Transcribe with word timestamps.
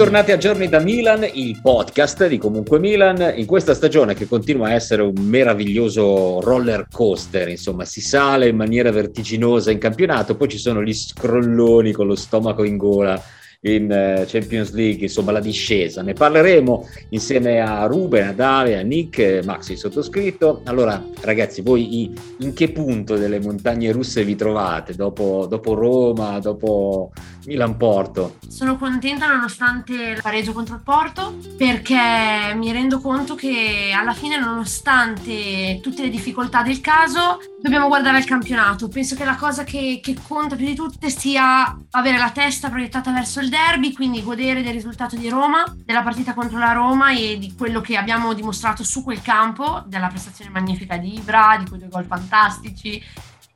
Bentornati 0.00 0.32
a 0.32 0.38
Giorni 0.38 0.70
da 0.70 0.78
Milan, 0.78 1.28
il 1.30 1.60
podcast 1.60 2.26
di 2.26 2.38
Comunque 2.38 2.78
Milan, 2.78 3.34
in 3.36 3.44
questa 3.44 3.74
stagione 3.74 4.14
che 4.14 4.26
continua 4.26 4.68
a 4.68 4.72
essere 4.72 5.02
un 5.02 5.12
meraviglioso 5.12 6.40
roller 6.40 6.86
coaster, 6.90 7.50
insomma 7.50 7.84
si 7.84 8.00
sale 8.00 8.48
in 8.48 8.56
maniera 8.56 8.90
vertiginosa 8.90 9.70
in 9.70 9.76
campionato, 9.76 10.36
poi 10.36 10.48
ci 10.48 10.56
sono 10.56 10.82
gli 10.82 10.94
scrolloni 10.94 11.92
con 11.92 12.06
lo 12.06 12.14
stomaco 12.14 12.64
in 12.64 12.78
gola 12.78 13.22
in 13.62 13.92
eh, 13.92 14.24
Champions 14.26 14.72
League, 14.72 15.02
insomma 15.02 15.32
la 15.32 15.40
discesa. 15.40 16.00
Ne 16.00 16.14
parleremo 16.14 16.88
insieme 17.10 17.60
a 17.60 17.84
Ruben, 17.84 18.28
a 18.28 18.32
Dale, 18.32 18.78
a 18.78 18.82
Nick, 18.82 19.44
Max 19.44 19.68
il 19.68 19.76
sottoscritto. 19.76 20.62
Allora 20.64 21.04
ragazzi, 21.20 21.60
voi 21.60 22.10
in 22.38 22.54
che 22.54 22.72
punto 22.72 23.16
delle 23.16 23.38
montagne 23.38 23.92
russe 23.92 24.24
vi 24.24 24.34
trovate 24.34 24.94
dopo, 24.94 25.46
dopo 25.46 25.74
Roma, 25.74 26.38
dopo 26.38 27.12
Milan 27.44 27.76
Porto? 27.76 28.36
Sono 28.60 28.76
contenta 28.76 29.26
nonostante 29.26 29.94
il 29.94 30.20
pareggio 30.20 30.52
contro 30.52 30.74
il 30.74 30.82
Porto 30.82 31.38
perché 31.56 32.52
mi 32.54 32.70
rendo 32.72 33.00
conto 33.00 33.34
che 33.34 33.90
alla 33.96 34.12
fine 34.12 34.38
nonostante 34.38 35.80
tutte 35.80 36.02
le 36.02 36.10
difficoltà 36.10 36.62
del 36.62 36.82
caso 36.82 37.38
dobbiamo 37.62 37.88
guardare 37.88 38.18
al 38.18 38.26
campionato. 38.26 38.88
Penso 38.88 39.16
che 39.16 39.24
la 39.24 39.36
cosa 39.36 39.64
che, 39.64 40.00
che 40.02 40.14
conta 40.28 40.56
più 40.56 40.66
di 40.66 40.74
tutte 40.74 41.08
sia 41.08 41.74
avere 41.92 42.18
la 42.18 42.32
testa 42.32 42.68
proiettata 42.68 43.10
verso 43.12 43.40
il 43.40 43.48
derby, 43.48 43.94
quindi 43.94 44.22
godere 44.22 44.62
del 44.62 44.74
risultato 44.74 45.16
di 45.16 45.30
Roma, 45.30 45.64
della 45.74 46.02
partita 46.02 46.34
contro 46.34 46.58
la 46.58 46.72
Roma 46.72 47.12
e 47.12 47.38
di 47.38 47.54
quello 47.56 47.80
che 47.80 47.96
abbiamo 47.96 48.34
dimostrato 48.34 48.84
su 48.84 49.02
quel 49.02 49.22
campo, 49.22 49.82
della 49.86 50.08
prestazione 50.08 50.50
magnifica 50.50 50.98
di 50.98 51.14
Ibra, 51.14 51.56
di 51.58 51.66
quei 51.66 51.80
due 51.80 51.88
gol 51.88 52.04
fantastici. 52.04 53.02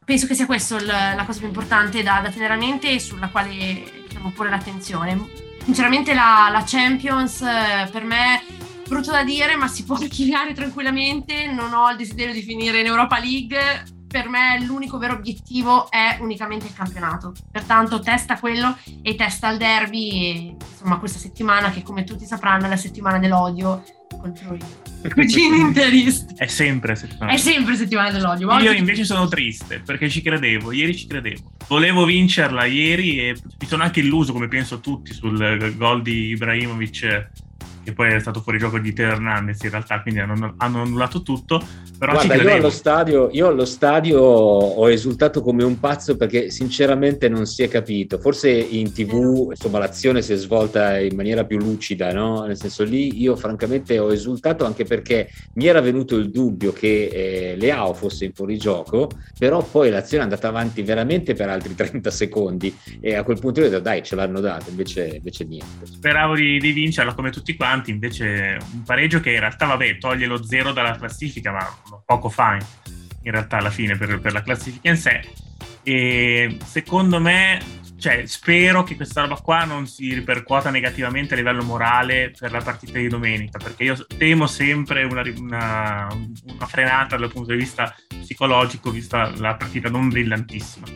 Penso 0.02 0.26
che 0.26 0.34
sia 0.34 0.46
questa 0.46 0.80
la 0.80 1.24
cosa 1.26 1.40
più 1.40 1.48
importante 1.48 2.02
da, 2.02 2.20
da 2.22 2.30
tenere 2.30 2.54
a 2.54 2.56
mente 2.56 2.90
e 2.90 2.98
sulla 2.98 3.28
quale 3.28 4.03
porre 4.32 4.50
l'attenzione. 4.50 5.28
Sinceramente 5.62 6.14
la, 6.14 6.48
la 6.50 6.62
Champions 6.66 7.40
eh, 7.40 7.88
per 7.90 8.04
me 8.04 8.42
brutto 8.86 9.10
da 9.10 9.24
dire, 9.24 9.56
ma 9.56 9.66
si 9.66 9.84
può 9.84 9.96
archiviare 10.00 10.52
tranquillamente. 10.52 11.46
Non 11.46 11.72
ho 11.72 11.90
il 11.90 11.96
desiderio 11.96 12.32
di 12.32 12.42
finire 12.42 12.80
in 12.80 12.86
Europa 12.86 13.18
League 13.18 13.84
per 14.14 14.28
me 14.28 14.64
l'unico 14.64 14.96
vero 14.96 15.14
obiettivo 15.14 15.90
è 15.90 16.18
unicamente 16.20 16.66
il 16.66 16.72
campionato. 16.72 17.32
Pertanto 17.50 17.98
testa 17.98 18.38
quello 18.38 18.78
e 19.02 19.16
testa 19.16 19.50
il 19.50 19.58
derby 19.58 20.08
e 20.10 20.56
insomma 20.70 20.98
questa 20.98 21.18
settimana 21.18 21.70
che 21.70 21.82
come 21.82 22.04
tutti 22.04 22.24
sapranno 22.24 22.66
è 22.66 22.68
la 22.68 22.76
settimana 22.76 23.18
dell'odio 23.18 23.82
contro 24.08 24.54
i 24.54 24.60
cugini 25.10 25.58
interisti. 25.58 26.32
È 26.36 26.46
sempre 26.46 26.94
settimana. 26.94 27.32
È 27.32 27.36
sempre 27.36 27.74
settimana 27.74 28.12
dell'odio. 28.12 28.56
Io 28.58 28.70
invece 28.70 29.02
sono 29.02 29.26
triste 29.26 29.80
perché 29.80 30.08
ci 30.08 30.22
credevo, 30.22 30.70
ieri 30.70 30.96
ci 30.96 31.08
credevo. 31.08 31.50
Volevo 31.66 32.04
vincerla 32.04 32.66
ieri 32.66 33.18
e 33.18 33.36
mi 33.58 33.66
sono 33.66 33.82
anche 33.82 33.98
illuso 33.98 34.32
come 34.32 34.46
penso 34.46 34.78
tutti 34.78 35.12
sul 35.12 35.74
gol 35.76 36.02
di 36.02 36.28
Ibrahimovic 36.28 37.30
che 37.84 37.92
poi 37.92 38.12
è 38.12 38.18
stato 38.18 38.40
fuori 38.40 38.58
gioco 38.58 38.78
di 38.78 38.92
Teo 38.92 39.10
Hernandez 39.10 39.62
in 39.62 39.70
realtà, 39.70 40.00
quindi 40.02 40.20
hanno, 40.20 40.54
hanno 40.56 40.82
annullato 40.82 41.22
tutto. 41.22 41.62
Però 41.98 42.12
Guarda, 42.12 42.34
io 42.34 42.52
allo, 42.52 42.70
stadio, 42.70 43.28
io 43.30 43.46
allo 43.46 43.64
stadio 43.64 44.20
ho 44.20 44.90
esultato 44.90 45.42
come 45.42 45.62
un 45.62 45.78
pazzo 45.78 46.16
perché 46.16 46.50
sinceramente 46.50 47.28
non 47.28 47.46
si 47.46 47.62
è 47.62 47.68
capito. 47.68 48.18
Forse 48.18 48.50
in 48.50 48.92
tv 48.92 49.50
insomma, 49.50 49.78
l'azione 49.78 50.22
si 50.22 50.32
è 50.32 50.36
svolta 50.36 50.98
in 50.98 51.14
maniera 51.14 51.44
più 51.44 51.58
lucida, 51.58 52.12
no? 52.12 52.44
nel 52.44 52.56
senso 52.56 52.82
lì 52.84 53.20
io 53.20 53.36
francamente 53.36 53.98
ho 53.98 54.12
esultato 54.12 54.64
anche 54.64 54.84
perché 54.84 55.28
mi 55.54 55.66
era 55.66 55.80
venuto 55.80 56.16
il 56.16 56.30
dubbio 56.30 56.72
che 56.72 57.04
eh, 57.12 57.56
Leao 57.56 57.94
fosse 57.94 58.24
in 58.24 58.32
fuorigioco, 58.32 59.10
però 59.38 59.62
poi 59.62 59.90
l'azione 59.90 60.22
è 60.22 60.26
andata 60.26 60.48
avanti 60.48 60.82
veramente 60.82 61.34
per 61.34 61.48
altri 61.48 61.74
30 61.76 62.10
secondi 62.10 62.74
e 63.00 63.14
a 63.14 63.22
quel 63.22 63.38
punto 63.38 63.60
io 63.60 63.66
ho 63.66 63.68
detto 63.68 63.82
dai 63.82 64.02
ce 64.02 64.16
l'hanno 64.16 64.40
dato, 64.40 64.70
invece, 64.70 65.16
invece 65.16 65.44
niente. 65.44 65.86
Speravo 65.86 66.34
di, 66.34 66.58
di 66.58 66.72
vincerla 66.72 67.14
come 67.14 67.30
tutti 67.30 67.54
quanti 67.54 67.73
avanti, 67.74 67.90
invece 67.90 68.58
un 68.72 68.82
pareggio 68.82 69.20
che 69.20 69.32
in 69.32 69.40
realtà, 69.40 69.66
vabbè, 69.66 69.98
toglie 69.98 70.26
lo 70.26 70.42
zero 70.44 70.72
dalla 70.72 70.96
classifica, 70.96 71.52
ma 71.52 72.00
poco 72.04 72.28
fa 72.28 72.56
in 73.22 73.30
realtà 73.30 73.58
alla 73.58 73.70
fine 73.70 73.96
per, 73.96 74.20
per 74.20 74.32
la 74.32 74.42
classifica 74.42 74.88
in 74.88 74.96
sé. 74.96 75.20
E 75.82 76.56
secondo 76.64 77.20
me, 77.20 77.60
cioè, 77.98 78.24
spero 78.26 78.84
che 78.84 78.96
questa 78.96 79.22
roba 79.22 79.36
qua 79.36 79.64
non 79.64 79.86
si 79.86 80.14
ripercuota 80.14 80.70
negativamente 80.70 81.34
a 81.34 81.36
livello 81.36 81.62
morale 81.62 82.32
per 82.38 82.52
la 82.52 82.60
partita 82.60 82.98
di 82.98 83.08
domenica, 83.08 83.58
perché 83.58 83.84
io 83.84 84.06
temo 84.16 84.46
sempre 84.46 85.04
una, 85.04 85.22
una, 85.36 86.08
una 86.10 86.66
frenata 86.66 87.16
dal 87.16 87.32
punto 87.32 87.52
di 87.52 87.58
vista 87.58 87.94
psicologico, 88.08 88.90
vista 88.90 89.32
la 89.36 89.54
partita 89.56 89.90
non 89.90 90.08
brillantissima. 90.08 90.86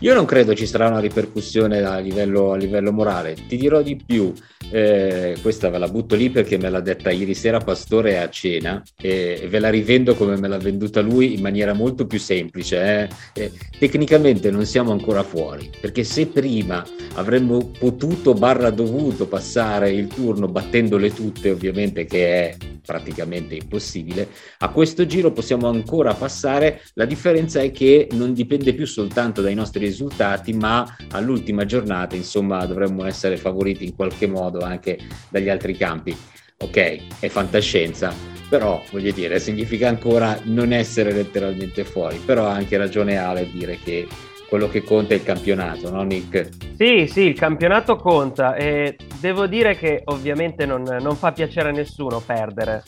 Io 0.00 0.14
non 0.14 0.24
credo 0.24 0.54
ci 0.54 0.66
sarà 0.66 0.88
una 0.88 1.00
ripercussione 1.00 1.82
a 1.82 1.98
livello, 1.98 2.52
a 2.52 2.56
livello 2.56 2.92
morale, 2.92 3.34
ti 3.46 3.56
dirò 3.56 3.80
di 3.80 3.96
più 4.04 4.32
eh, 4.70 5.36
questa 5.40 5.68
ve 5.68 5.78
la 5.78 5.88
butto 5.88 6.14
lì 6.14 6.30
perché 6.30 6.58
me 6.58 6.70
l'ha 6.70 6.80
detta 6.80 7.10
ieri 7.10 7.34
sera 7.34 7.58
Pastore 7.58 8.20
a 8.20 8.28
cena 8.28 8.82
e 8.96 9.46
ve 9.48 9.58
la 9.58 9.70
rivendo 9.70 10.14
come 10.14 10.36
me 10.36 10.48
l'ha 10.48 10.58
venduta 10.58 11.00
lui 11.00 11.34
in 11.34 11.40
maniera 11.40 11.72
molto 11.72 12.06
più 12.06 12.18
semplice. 12.18 13.08
Eh. 13.34 13.42
Eh, 13.42 13.52
tecnicamente 13.78 14.50
non 14.50 14.64
siamo 14.66 14.92
ancora 14.92 15.22
fuori 15.22 15.70
perché 15.80 16.04
se 16.04 16.26
prima 16.26 16.84
avremmo 17.14 17.70
potuto 17.78 18.34
barra 18.34 18.70
dovuto 18.70 19.26
passare 19.26 19.90
il 19.90 20.08
turno 20.08 20.46
battendole 20.48 21.12
tutte 21.12 21.50
ovviamente 21.50 22.04
che 22.04 22.50
è 22.50 22.56
praticamente 22.84 23.54
impossibile. 23.54 24.28
A 24.58 24.68
questo 24.68 25.06
giro 25.06 25.32
possiamo 25.32 25.68
ancora 25.68 26.14
passare, 26.14 26.82
la 26.94 27.04
differenza 27.04 27.60
è 27.60 27.70
che 27.70 28.08
non 28.12 28.32
dipende 28.32 28.74
più 28.74 28.86
soltanto 28.86 29.40
dai 29.40 29.54
nostri 29.54 29.84
risultati, 29.84 30.52
ma 30.52 30.96
all'ultima 31.10 31.64
giornata, 31.64 32.14
insomma, 32.14 32.64
dovremmo 32.66 33.04
essere 33.04 33.36
favoriti 33.36 33.84
in 33.84 33.94
qualche 33.94 34.26
modo 34.26 34.60
anche 34.60 34.98
dagli 35.28 35.48
altri 35.48 35.76
campi. 35.76 36.16
Ok, 36.58 37.18
è 37.18 37.28
fantascienza, 37.28 38.14
però 38.48 38.82
voglio 38.90 39.12
dire, 39.12 39.40
significa 39.40 39.88
ancora 39.88 40.38
non 40.44 40.72
essere 40.72 41.12
letteralmente 41.12 41.84
fuori, 41.84 42.18
però 42.24 42.46
ha 42.46 42.54
anche 42.54 42.76
ragione 42.76 43.16
Ale 43.16 43.50
dire 43.50 43.78
che 43.82 44.06
quello 44.54 44.68
che 44.68 44.84
conta 44.84 45.14
è 45.14 45.16
il 45.16 45.24
campionato, 45.24 45.90
no 45.90 46.02
Nick? 46.04 46.48
Sì, 46.76 47.08
sì, 47.08 47.22
il 47.22 47.36
campionato 47.36 47.96
conta 47.96 48.54
e 48.54 48.96
devo 49.18 49.48
dire 49.48 49.76
che 49.76 50.02
ovviamente 50.04 50.64
non, 50.64 50.82
non 50.82 51.16
fa 51.16 51.32
piacere 51.32 51.70
a 51.70 51.72
nessuno 51.72 52.20
perdere, 52.20 52.84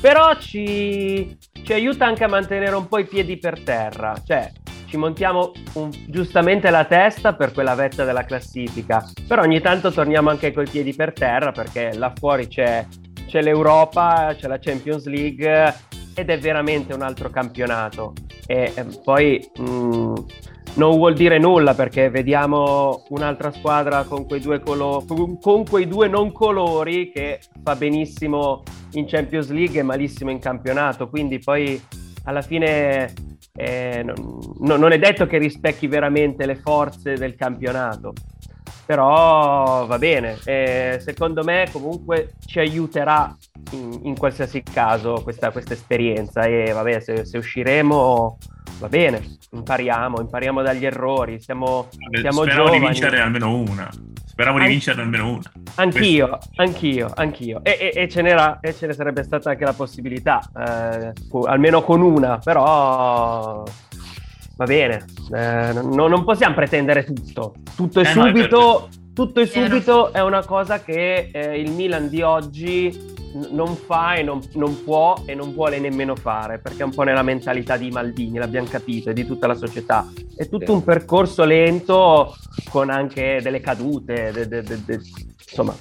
però 0.00 0.36
ci, 0.38 1.36
ci, 1.64 1.72
aiuta 1.72 2.06
anche 2.06 2.22
a 2.22 2.28
mantenere 2.28 2.76
un 2.76 2.86
po' 2.86 2.98
i 2.98 3.06
piedi 3.06 3.38
per 3.38 3.60
terra, 3.60 4.14
cioè 4.24 4.52
ci 4.86 4.96
montiamo 4.96 5.50
un, 5.72 5.90
giustamente 6.06 6.70
la 6.70 6.84
testa 6.84 7.34
per 7.34 7.50
quella 7.50 7.74
vetta 7.74 8.04
della 8.04 8.24
classifica, 8.24 9.04
però 9.26 9.42
ogni 9.42 9.60
tanto 9.60 9.90
torniamo 9.90 10.30
anche 10.30 10.52
coi 10.52 10.68
piedi 10.68 10.94
per 10.94 11.12
terra 11.12 11.50
perché 11.50 11.92
là 11.94 12.12
fuori 12.16 12.46
c'è, 12.46 12.86
c'è 13.26 13.42
l'Europa, 13.42 14.32
c'è 14.38 14.46
la 14.46 14.60
Champions 14.60 15.06
League 15.06 15.74
ed 16.14 16.30
è 16.30 16.38
veramente 16.38 16.94
un 16.94 17.02
altro 17.02 17.30
campionato. 17.30 18.12
E, 18.46 18.72
e 18.76 18.86
poi... 19.02 19.50
Mh, 19.58 19.70
mm, 19.70 20.14
non 20.74 20.96
vuol 20.96 21.14
dire 21.14 21.38
nulla 21.38 21.74
perché 21.74 22.10
vediamo 22.10 23.04
un'altra 23.08 23.52
squadra 23.52 24.04
con 24.04 24.26
quei 24.26 24.40
due, 24.40 24.60
colo- 24.60 25.04
con 25.40 25.64
quei 25.64 25.86
due 25.86 26.08
non 26.08 26.32
colori 26.32 27.10
che 27.10 27.40
fa 27.62 27.74
benissimo 27.74 28.62
in 28.92 29.06
Champions 29.06 29.50
League 29.50 29.78
e 29.78 29.82
malissimo 29.82 30.30
in 30.30 30.38
campionato, 30.38 31.08
quindi 31.08 31.38
poi 31.38 31.80
alla 32.24 32.42
fine 32.42 33.12
eh, 33.54 34.02
non, 34.02 34.80
non, 34.80 34.92
è 34.92 34.98
detto 34.98 35.26
che 35.26 35.38
rispecchi 35.38 35.86
veramente 35.86 36.46
le 36.46 36.56
forze 36.56 37.14
del 37.14 37.34
campionato. 37.34 38.12
Però 38.90 39.86
va 39.86 39.98
bene. 39.98 40.36
E 40.44 40.98
secondo 41.00 41.44
me 41.44 41.68
comunque 41.70 42.32
ci 42.44 42.58
aiuterà 42.58 43.36
in, 43.70 44.00
in 44.02 44.18
qualsiasi 44.18 44.64
caso 44.64 45.20
questa, 45.22 45.52
questa, 45.52 45.74
esperienza 45.74 46.42
e 46.42 46.72
vabbè, 46.72 46.98
se, 46.98 47.24
se, 47.24 47.38
usciremo 47.38 48.36
va 48.80 48.88
bene, 48.88 49.36
impariamo, 49.52 50.20
impariamo 50.20 50.62
dagli 50.62 50.84
errori, 50.84 51.40
siamo, 51.40 51.86
vabbè, 51.92 52.18
siamo 52.18 52.42
Speravo 52.42 52.64
giovani. 52.64 52.78
di 52.80 52.84
vincere 52.86 53.20
almeno 53.20 53.54
una. 53.54 53.88
Speravo 54.24 54.58
di 54.58 54.66
vincere 54.66 55.02
almeno 55.02 55.28
una. 55.34 55.52
Anch'io, 55.76 56.28
Questo. 56.28 56.50
anch'io, 56.56 57.12
anch'io. 57.14 57.60
E, 57.62 57.92
e, 57.94 58.02
e, 58.02 58.08
ce 58.08 58.58
e, 58.60 58.74
ce 58.74 58.86
ne 58.88 58.92
sarebbe 58.92 59.22
stata 59.22 59.50
anche 59.50 59.64
la 59.64 59.72
possibilità, 59.72 60.40
eh, 60.56 61.12
almeno 61.46 61.82
con 61.82 62.00
una, 62.00 62.38
però 62.38 63.62
va 64.60 64.66
bene, 64.66 65.06
eh, 65.34 65.72
no, 65.72 66.06
non 66.06 66.22
possiamo 66.22 66.54
pretendere 66.54 67.04
tutto, 67.04 67.54
tutto 67.74 68.00
e 68.00 68.02
eh 68.02 68.06
subito, 68.06 68.58
no, 68.58 68.88
tutto 69.14 69.40
e 69.40 69.46
subito 69.46 70.12
è 70.12 70.20
una 70.20 70.44
cosa 70.44 70.82
che 70.82 71.30
eh, 71.32 71.58
il 71.58 71.70
Milan 71.70 72.10
di 72.10 72.20
oggi 72.20 73.16
non 73.52 73.74
fa 73.74 74.16
e 74.16 74.22
non, 74.22 74.42
non, 74.54 74.84
può 74.84 75.22
e 75.24 75.34
non 75.34 75.54
vuole 75.54 75.78
nemmeno 75.78 76.14
fare, 76.14 76.58
perché 76.58 76.82
è 76.82 76.84
un 76.84 76.92
po' 76.92 77.04
nella 77.04 77.22
mentalità 77.22 77.78
di 77.78 77.90
Maldini, 77.90 78.36
l'abbiamo 78.36 78.66
capito, 78.68 79.08
e 79.08 79.14
di 79.14 79.24
tutta 79.24 79.46
la 79.46 79.54
società. 79.54 80.06
È 80.36 80.46
tutto 80.46 80.74
un 80.74 80.84
percorso 80.84 81.44
lento 81.44 82.36
con 82.68 82.90
anche 82.90 83.40
delle 83.42 83.60
cadute, 83.60 84.30
de- 84.30 84.46
de- 84.46 84.62
de- 84.62 85.00
insomma 85.48 85.74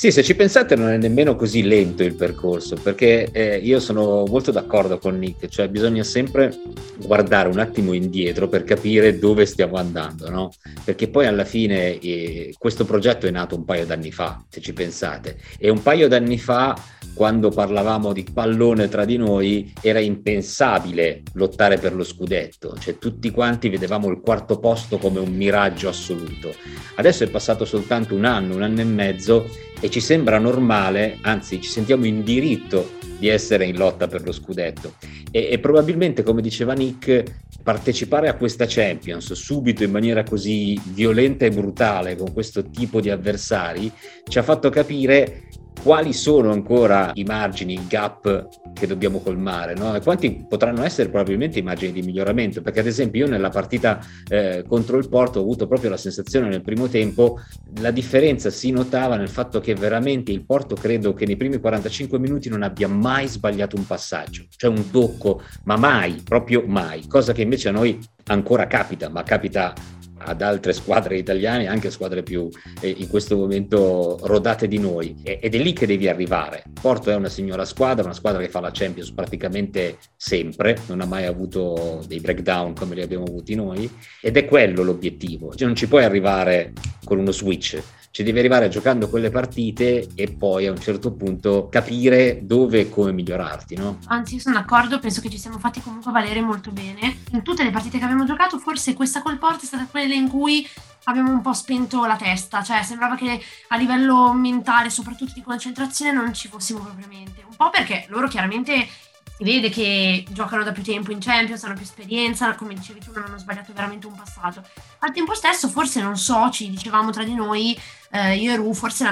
sì, 0.00 0.10
se 0.10 0.22
ci 0.22 0.34
pensate 0.34 0.76
non 0.76 0.88
è 0.88 0.96
nemmeno 0.96 1.36
così 1.36 1.62
lento 1.62 2.02
il 2.02 2.14
percorso, 2.14 2.74
perché 2.74 3.28
eh, 3.32 3.58
io 3.58 3.78
sono 3.80 4.24
molto 4.26 4.50
d'accordo 4.50 4.96
con 4.96 5.18
Nick, 5.18 5.48
cioè 5.48 5.68
bisogna 5.68 6.02
sempre 6.04 6.58
guardare 7.04 7.50
un 7.50 7.58
attimo 7.58 7.92
indietro 7.92 8.48
per 8.48 8.64
capire 8.64 9.18
dove 9.18 9.44
stiamo 9.44 9.76
andando, 9.76 10.30
no? 10.30 10.52
Perché 10.82 11.08
poi 11.08 11.26
alla 11.26 11.44
fine 11.44 11.98
eh, 11.98 12.54
questo 12.58 12.86
progetto 12.86 13.26
è 13.26 13.30
nato 13.30 13.56
un 13.56 13.66
paio 13.66 13.84
d'anni 13.84 14.10
fa, 14.10 14.42
se 14.48 14.62
ci 14.62 14.72
pensate, 14.72 15.36
e 15.58 15.68
un 15.68 15.82
paio 15.82 16.08
d'anni 16.08 16.38
fa 16.38 16.74
quando 17.12 17.50
parlavamo 17.50 18.14
di 18.14 18.24
pallone 18.32 18.88
tra 18.88 19.04
di 19.04 19.18
noi 19.18 19.70
era 19.82 19.98
impensabile 19.98 21.24
lottare 21.34 21.76
per 21.76 21.94
lo 21.94 22.04
scudetto, 22.04 22.74
cioè 22.78 22.96
tutti 22.96 23.30
quanti 23.30 23.68
vedevamo 23.68 24.08
il 24.08 24.20
quarto 24.20 24.58
posto 24.58 24.96
come 24.96 25.20
un 25.20 25.34
miraggio 25.34 25.90
assoluto. 25.90 26.54
Adesso 26.94 27.24
è 27.24 27.28
passato 27.28 27.66
soltanto 27.66 28.14
un 28.14 28.24
anno, 28.24 28.54
un 28.54 28.62
anno 28.62 28.80
e 28.80 28.84
mezzo 28.84 29.46
e 29.80 29.90
ci 29.90 30.00
sembra 30.00 30.38
normale, 30.38 31.18
anzi 31.22 31.60
ci 31.60 31.70
sentiamo 31.70 32.04
in 32.04 32.22
diritto 32.22 32.98
di 33.18 33.28
essere 33.28 33.66
in 33.66 33.76
lotta 33.76 34.06
per 34.06 34.22
lo 34.24 34.32
scudetto. 34.32 34.94
E, 35.30 35.48
e 35.50 35.58
probabilmente 35.58 36.22
come 36.22 36.42
diceva 36.42 36.72
Nick 36.72 37.22
partecipare 37.62 38.28
a 38.28 38.34
questa 38.34 38.64
Champions 38.66 39.32
subito 39.32 39.84
in 39.84 39.90
maniera 39.90 40.22
così 40.22 40.80
violenta 40.92 41.44
e 41.44 41.50
brutale 41.50 42.16
con 42.16 42.32
questo 42.32 42.70
tipo 42.70 43.00
di 43.00 43.10
avversari 43.10 43.92
ci 44.26 44.38
ha 44.38 44.42
fatto 44.42 44.70
capire 44.70 45.48
quali 45.82 46.12
sono 46.12 46.52
ancora 46.52 47.10
i 47.14 47.24
margini, 47.24 47.74
il 47.74 47.86
gap 47.86 48.48
che 48.72 48.86
dobbiamo 48.86 49.20
colmare 49.20 49.74
no? 49.74 49.94
e 49.94 50.00
quanti 50.00 50.44
potranno 50.48 50.82
essere 50.84 51.08
probabilmente 51.08 51.58
i 51.58 51.62
margini 51.62 51.92
di 51.92 52.02
miglioramento 52.02 52.62
perché 52.62 52.80
ad 52.80 52.86
esempio 52.86 53.24
io 53.24 53.30
nella 53.30 53.48
partita 53.48 54.00
eh, 54.28 54.64
contro 54.66 54.98
il 54.98 55.08
Porto 55.08 55.38
ho 55.38 55.42
avuto 55.42 55.66
proprio 55.66 55.90
la 55.90 55.96
sensazione 55.96 56.48
nel 56.48 56.62
primo 56.62 56.88
tempo 56.88 57.40
la 57.80 57.90
differenza 57.90 58.50
si 58.50 58.70
notava 58.70 59.16
nel 59.16 59.28
fatto 59.28 59.60
che 59.60 59.74
veramente 59.74 60.32
il 60.32 60.44
Porto 60.44 60.74
credo 60.74 61.14
che 61.14 61.26
nei 61.26 61.36
primi 61.36 61.58
45 61.58 62.18
minuti 62.18 62.48
non 62.48 62.62
abbia 62.62 62.88
mai 62.88 63.26
sbagliato 63.26 63.76
un 63.76 63.86
passaggio 63.86 64.44
cioè 64.56 64.70
un 64.70 64.90
tocco 64.90 65.42
ma 65.64 65.76
mai, 65.76 66.20
proprio 66.24 66.64
mai 66.66 67.06
cosa 67.06 67.32
che 67.32 67.42
invece 67.42 67.68
a 67.68 67.72
noi 67.72 67.98
ancora 68.26 68.66
capita 68.66 69.08
ma 69.08 69.22
capita 69.22 69.74
ad 70.22 70.42
altre 70.42 70.72
squadre 70.72 71.16
italiane, 71.16 71.66
anche 71.66 71.90
squadre 71.90 72.22
più 72.22 72.48
eh, 72.80 72.88
in 72.88 73.08
questo 73.08 73.36
momento 73.36 74.18
rodate 74.22 74.68
di 74.68 74.78
noi. 74.78 75.16
ed 75.22 75.54
è 75.54 75.58
lì 75.58 75.72
che 75.72 75.86
devi 75.86 76.08
arrivare. 76.08 76.62
Porto 76.80 77.10
è 77.10 77.14
una 77.14 77.28
signora 77.28 77.64
squadra, 77.64 78.04
una 78.04 78.14
squadra 78.14 78.40
che 78.40 78.48
fa 78.48 78.60
la 78.60 78.70
Champions 78.72 79.10
praticamente 79.12 79.98
sempre, 80.16 80.76
non 80.86 81.00
ha 81.00 81.06
mai 81.06 81.24
avuto 81.24 82.04
dei 82.06 82.20
breakdown 82.20 82.74
come 82.74 82.94
li 82.94 83.02
abbiamo 83.02 83.24
avuti 83.24 83.54
noi, 83.54 83.90
ed 84.20 84.36
è 84.36 84.44
quello 84.44 84.82
l'obiettivo. 84.82 85.54
Cioè 85.54 85.66
non 85.66 85.76
ci 85.76 85.88
puoi 85.88 86.04
arrivare 86.04 86.72
con 87.04 87.18
uno 87.18 87.32
switch 87.32 87.82
ci 88.12 88.24
devi 88.24 88.40
arrivare 88.40 88.68
giocando 88.68 89.08
quelle 89.08 89.30
partite 89.30 90.08
e 90.16 90.32
poi 90.32 90.66
a 90.66 90.72
un 90.72 90.80
certo 90.80 91.12
punto 91.12 91.68
capire 91.68 92.40
dove 92.42 92.80
e 92.80 92.88
come 92.90 93.12
migliorarti, 93.12 93.76
no? 93.76 93.98
Anzi, 94.06 94.34
io 94.34 94.40
sono 94.40 94.56
d'accordo, 94.56 94.98
penso 94.98 95.20
che 95.20 95.30
ci 95.30 95.38
siamo 95.38 95.58
fatti 95.58 95.80
comunque 95.80 96.10
valere 96.10 96.40
molto 96.40 96.72
bene. 96.72 97.18
In 97.30 97.42
tutte 97.42 97.62
le 97.62 97.70
partite 97.70 97.98
che 97.98 98.04
abbiamo 98.04 98.24
giocato, 98.24 98.58
forse 98.58 98.94
questa 98.94 99.22
col 99.22 99.38
Porto 99.38 99.62
è 99.62 99.66
stata 99.66 99.86
quella 99.86 100.14
in 100.14 100.28
cui 100.28 100.68
abbiamo 101.04 101.30
un 101.30 101.40
po' 101.40 101.52
spento 101.52 102.04
la 102.04 102.16
testa, 102.16 102.62
cioè 102.62 102.82
sembrava 102.82 103.14
che 103.14 103.40
a 103.68 103.76
livello 103.76 104.32
mentale, 104.32 104.90
soprattutto 104.90 105.32
di 105.34 105.42
concentrazione, 105.42 106.12
non 106.12 106.34
ci 106.34 106.48
fossimo 106.48 106.80
propriamente. 106.80 107.44
Un 107.48 107.54
po' 107.56 107.70
perché 107.70 108.06
loro 108.08 108.26
chiaramente 108.26 108.88
si 109.36 109.44
vede 109.44 109.70
che 109.70 110.26
giocano 110.30 110.64
da 110.64 110.72
più 110.72 110.82
tempo 110.82 111.12
in 111.12 111.18
Champions, 111.18 111.62
hanno 111.64 111.74
più 111.74 111.84
esperienza, 111.84 112.54
come 112.56 112.74
dicevi 112.74 113.00
tu 113.00 113.12
non 113.14 113.24
hanno 113.24 113.38
sbagliato 113.38 113.72
veramente 113.72 114.06
un 114.06 114.14
passato. 114.14 114.62
Al 114.98 115.12
tempo 115.12 115.32
stesso 115.34 115.68
forse 115.68 116.02
non 116.02 116.18
so, 116.18 116.50
ci 116.50 116.68
dicevamo 116.68 117.10
tra 117.10 117.24
di 117.24 117.34
noi, 117.34 117.78
eh, 118.10 118.36
io 118.36 118.52
e 118.52 118.56
Ru, 118.56 118.74
forse 118.74 119.06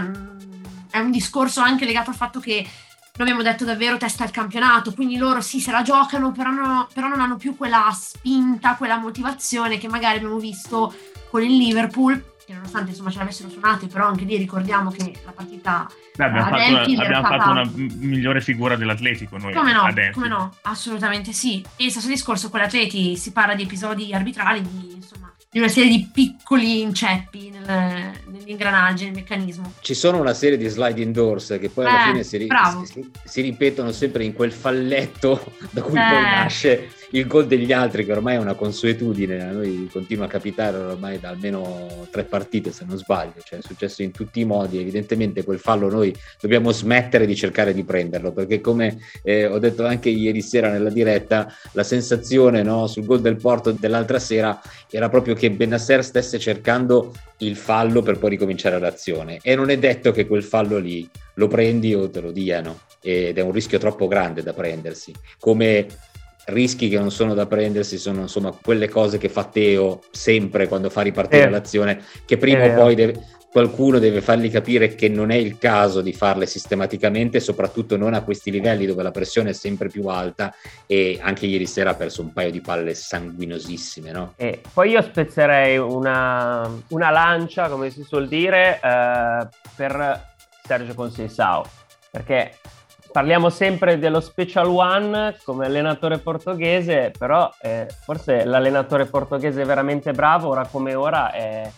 è 0.90 0.98
un 0.98 1.10
discorso 1.10 1.60
anche 1.60 1.84
legato 1.84 2.10
al 2.10 2.16
fatto 2.16 2.40
che 2.40 2.66
noi 3.18 3.28
abbiamo 3.28 3.42
detto 3.42 3.64
davvero 3.64 3.96
testa 3.96 4.22
al 4.24 4.30
campionato, 4.30 4.92
quindi 4.92 5.16
loro 5.16 5.40
sì 5.40 5.60
se 5.60 5.72
la 5.72 5.82
giocano, 5.82 6.30
però, 6.30 6.50
no, 6.50 6.88
però 6.92 7.08
non 7.08 7.20
hanno 7.20 7.36
più 7.36 7.56
quella 7.56 7.90
spinta, 7.92 8.76
quella 8.76 8.96
motivazione 8.96 9.78
che 9.78 9.88
magari 9.88 10.18
abbiamo 10.18 10.38
visto 10.38 10.94
con 11.30 11.42
il 11.42 11.56
Liverpool 11.56 12.36
che 12.48 12.54
nonostante 12.54 12.92
insomma 12.92 13.10
ce 13.10 13.18
l'avessero 13.18 13.50
suonate, 13.50 13.88
però 13.88 14.06
anche 14.06 14.24
lì 14.24 14.38
ricordiamo 14.38 14.90
che 14.90 15.20
la 15.22 15.32
partita 15.32 15.86
Beh, 16.16 16.24
abbiamo, 16.24 16.48
fatto 16.48 16.70
una, 16.70 16.80
abbiamo 16.80 17.04
stata... 17.04 17.38
fatto 17.38 17.50
una, 17.50 17.70
migliore 17.74 18.40
figura 18.40 18.74
dell'Atletico 18.74 19.36
noi 19.36 19.52
come 19.52 19.74
no, 19.74 19.82
come 20.12 20.28
no, 20.28 20.54
assolutamente 20.62 21.34
sì. 21.34 21.62
E 21.76 21.90
stesso 21.90 22.08
discorso 22.08 22.48
con 22.48 22.60
l'Atleti 22.60 23.18
si 23.18 23.32
parla 23.32 23.54
di 23.54 23.64
episodi 23.64 24.14
arbitrali, 24.14 24.62
di, 24.62 24.94
insomma, 24.94 25.30
di 25.50 25.58
una 25.58 25.68
serie 25.68 25.90
di 25.90 26.10
piccoli 26.12 26.82
inceppi 26.82 27.50
nel, 27.50 28.12
nell'ingranaggio, 28.26 29.04
nel 29.04 29.14
meccanismo. 29.14 29.72
Ci 29.80 29.94
sono 29.94 30.20
una 30.20 30.34
serie 30.34 30.58
di 30.58 30.68
sliding 30.68 31.14
doors 31.14 31.56
che 31.58 31.70
poi 31.70 31.86
alla 31.86 32.02
eh, 32.02 32.10
fine 32.10 32.22
si, 32.22 32.46
si, 32.84 33.10
si, 33.24 33.40
ripetono 33.40 33.90
sempre 33.92 34.24
in 34.24 34.34
quel 34.34 34.52
falletto 34.52 35.52
da 35.70 35.80
cui 35.80 35.98
eh. 35.98 36.02
poi 36.02 36.22
nasce 36.22 36.90
il 37.10 37.26
gol 37.26 37.46
degli 37.46 37.72
altri 37.72 38.04
che 38.04 38.12
ormai 38.12 38.34
è 38.36 38.38
una 38.38 38.54
consuetudine, 38.54 39.42
a 39.42 39.52
noi 39.52 39.88
continua 39.90 40.26
a 40.26 40.28
capitare 40.28 40.76
ormai 40.76 41.18
da 41.18 41.30
almeno 41.30 42.06
tre 42.10 42.24
partite 42.24 42.72
se 42.72 42.84
non 42.86 42.98
sbaglio, 42.98 43.40
cioè 43.42 43.60
è 43.60 43.62
successo 43.62 44.02
in 44.02 44.10
tutti 44.10 44.40
i 44.40 44.44
modi, 44.44 44.78
evidentemente 44.78 45.44
quel 45.44 45.58
fallo 45.58 45.88
noi 45.88 46.14
dobbiamo 46.40 46.70
smettere 46.70 47.26
di 47.26 47.34
cercare 47.34 47.72
di 47.72 47.84
prenderlo 47.84 48.32
perché 48.32 48.60
come 48.60 48.98
eh, 49.22 49.46
ho 49.46 49.58
detto 49.58 49.86
anche 49.86 50.10
ieri 50.10 50.42
sera 50.42 50.70
nella 50.70 50.90
diretta, 50.90 51.52
la 51.72 51.82
sensazione 51.82 52.62
no, 52.62 52.86
sul 52.86 53.04
gol 53.04 53.20
del 53.20 53.36
Porto 53.36 53.72
dell'altra 53.72 54.18
sera 54.18 54.60
era 54.90 55.08
proprio 55.08 55.34
che 55.34 55.50
Benasser 55.50 56.04
stesse 56.04 56.38
cercando 56.38 57.14
il 57.38 57.56
fallo 57.56 58.02
per 58.02 58.18
poi 58.18 58.30
ricominciare 58.30 58.78
l'azione. 58.78 59.38
E 59.42 59.54
non 59.54 59.70
è 59.70 59.78
detto 59.78 60.10
che 60.12 60.26
quel 60.26 60.42
fallo 60.42 60.78
lì 60.78 61.08
lo 61.34 61.46
prendi 61.46 61.94
o 61.94 62.10
te 62.10 62.20
lo 62.20 62.32
diano 62.32 62.80
ed 63.00 63.38
è 63.38 63.40
un 63.42 63.52
rischio 63.52 63.78
troppo 63.78 64.08
grande 64.08 64.42
da 64.42 64.52
prendersi 64.52 65.14
come 65.38 65.86
rischi 66.48 66.88
che 66.88 66.98
non 66.98 67.10
sono 67.10 67.34
da 67.34 67.46
prendersi 67.46 67.98
sono 67.98 68.22
insomma 68.22 68.52
quelle 68.52 68.88
cose 68.88 69.18
che 69.18 69.28
fa 69.28 69.44
Teo 69.44 70.00
sempre 70.10 70.68
quando 70.68 70.90
fa 70.90 71.02
ripartire 71.02 71.44
eh, 71.44 71.50
l'azione, 71.50 72.02
che 72.24 72.36
prima 72.36 72.64
o 72.64 72.74
poi 72.74 72.94
deve, 72.94 73.20
qualcuno 73.50 73.98
deve 73.98 74.20
fargli 74.20 74.50
capire 74.50 74.94
che 74.94 75.08
non 75.08 75.30
è 75.30 75.36
il 75.36 75.58
caso 75.58 76.00
di 76.00 76.12
farle 76.12 76.46
sistematicamente, 76.46 77.40
soprattutto 77.40 77.96
non 77.96 78.14
a 78.14 78.22
questi 78.22 78.50
livelli 78.50 78.86
dove 78.86 79.02
la 79.02 79.10
pressione 79.10 79.50
è 79.50 79.54
sempre 79.54 79.88
più 79.88 80.06
alta 80.06 80.54
e 80.86 81.18
anche 81.20 81.46
ieri 81.46 81.66
sera 81.66 81.90
ha 81.90 81.94
perso 81.94 82.22
un 82.22 82.32
paio 82.32 82.50
di 82.50 82.60
palle 82.60 82.94
sanguinosissime. 82.94 84.12
No? 84.12 84.34
E 84.36 84.60
poi 84.72 84.90
io 84.90 85.02
spezzerei 85.02 85.78
una, 85.78 86.70
una 86.88 87.10
lancia, 87.10 87.68
come 87.68 87.90
si 87.90 88.02
suol 88.02 88.28
dire, 88.28 88.80
eh, 88.82 89.48
per 89.74 90.26
Sergio 90.62 90.94
Conceição, 90.94 91.62
perché 92.10 92.52
parliamo 93.10 93.48
sempre 93.50 93.98
dello 93.98 94.20
Special 94.20 94.66
One 94.66 95.36
come 95.44 95.66
allenatore 95.66 96.18
portoghese, 96.18 97.12
però 97.16 97.50
eh, 97.60 97.86
forse 98.02 98.44
l'allenatore 98.44 99.06
portoghese 99.06 99.64
veramente 99.64 100.12
bravo, 100.12 100.48
ora 100.48 100.66
come 100.66 100.94
ora, 100.94 101.32
è, 101.32 101.70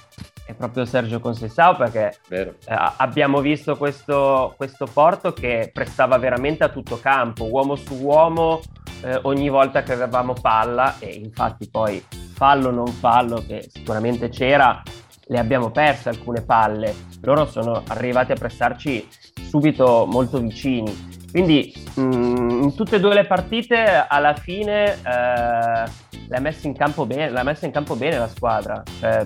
è 0.44 0.54
proprio 0.54 0.84
Sergio 0.84 1.20
Conceição 1.20 1.76
perché 1.76 2.18
eh, 2.28 2.54
abbiamo 2.66 3.40
visto 3.40 3.76
questo, 3.76 4.54
questo, 4.56 4.86
Porto 4.92 5.32
che 5.32 5.70
prestava 5.72 6.18
veramente 6.18 6.64
a 6.64 6.68
tutto 6.68 6.98
campo, 7.00 7.44
uomo 7.44 7.76
su 7.76 7.94
uomo, 7.94 8.60
eh, 9.02 9.18
ogni 9.22 9.48
volta 9.48 9.82
che 9.82 9.92
avevamo 9.92 10.34
palla 10.34 10.96
e 10.98 11.10
infatti 11.12 11.68
poi 11.70 12.04
fallo 12.34 12.68
o 12.68 12.72
non 12.72 12.88
fallo 12.88 13.42
che 13.46 13.68
sicuramente 13.72 14.28
c'era, 14.28 14.82
le 15.26 15.38
abbiamo 15.38 15.70
perse 15.70 16.08
alcune 16.08 16.42
palle. 16.42 16.92
Loro 17.22 17.46
sono 17.46 17.82
arrivati 17.86 18.32
a 18.32 18.36
prestarci 18.36 19.06
subito 19.46 20.06
molto 20.06 20.38
vicini 20.40 21.18
quindi 21.30 21.72
mh, 21.94 22.02
mm, 22.02 22.62
in 22.62 22.74
tutte 22.74 22.96
e 22.96 23.00
due 23.00 23.14
le 23.14 23.26
partite 23.26 24.06
alla 24.08 24.34
fine 24.34 24.92
eh, 24.92 25.90
l'ha 26.30 26.40
messa 26.40 26.66
in 26.66 26.76
campo 26.76 27.06
bene, 27.06 27.30
l'ha 27.30 27.42
messa 27.42 27.66
in 27.66 27.72
campo 27.72 27.96
bene 27.96 28.18
la 28.18 28.28
squadra. 28.28 28.82
Cioè, 28.98 29.24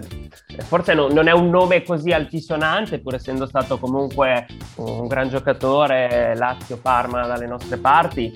forse 0.62 0.94
no, 0.94 1.08
non 1.08 1.28
è 1.28 1.32
un 1.32 1.50
nome 1.50 1.82
così 1.82 2.12
altisonante, 2.12 3.00
pur 3.00 3.14
essendo 3.14 3.46
stato 3.46 3.78
comunque 3.78 4.46
un 4.76 5.06
gran 5.06 5.28
giocatore, 5.28 6.34
Lazio-Parma 6.36 7.26
dalle 7.26 7.46
nostre 7.46 7.76
parti, 7.76 8.32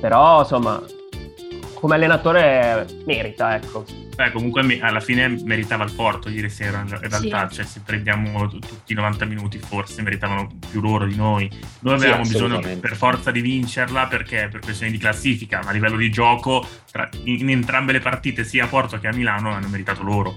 però 0.00 0.40
insomma 0.40 0.80
come 1.74 1.94
allenatore 1.94 2.86
merita, 3.04 3.54
ecco. 3.54 4.05
Beh, 4.16 4.30
comunque 4.30 4.80
alla 4.80 5.00
fine 5.00 5.28
meritava 5.44 5.84
il 5.84 5.92
Porto 5.92 6.30
ieri 6.30 6.48
sera, 6.48 6.80
in 6.80 6.88
realtà, 6.88 7.50
sì. 7.50 7.56
cioè 7.56 7.64
se 7.66 7.82
prendiamo 7.84 8.48
tutti 8.48 8.92
i 8.92 8.94
90 8.94 9.26
minuti 9.26 9.58
forse 9.58 10.00
meritavano 10.00 10.48
più 10.70 10.80
loro 10.80 11.04
di 11.04 11.16
noi. 11.16 11.50
Noi 11.80 11.94
avevamo 11.94 12.24
sì, 12.24 12.32
bisogno 12.32 12.60
per 12.60 12.96
forza 12.96 13.30
di 13.30 13.42
vincerla 13.42 14.06
perché 14.06 14.48
per 14.50 14.60
questioni 14.60 14.90
di 14.90 14.96
classifica, 14.96 15.60
ma 15.62 15.68
a 15.68 15.72
livello 15.72 15.98
di 15.98 16.10
gioco 16.10 16.66
tra, 16.90 17.06
in 17.24 17.50
entrambe 17.50 17.92
le 17.92 18.00
partite, 18.00 18.42
sia 18.42 18.64
a 18.64 18.68
Porto 18.68 18.98
che 18.98 19.06
a 19.06 19.12
Milano, 19.12 19.50
hanno 19.50 19.68
meritato 19.68 20.02
loro. 20.02 20.34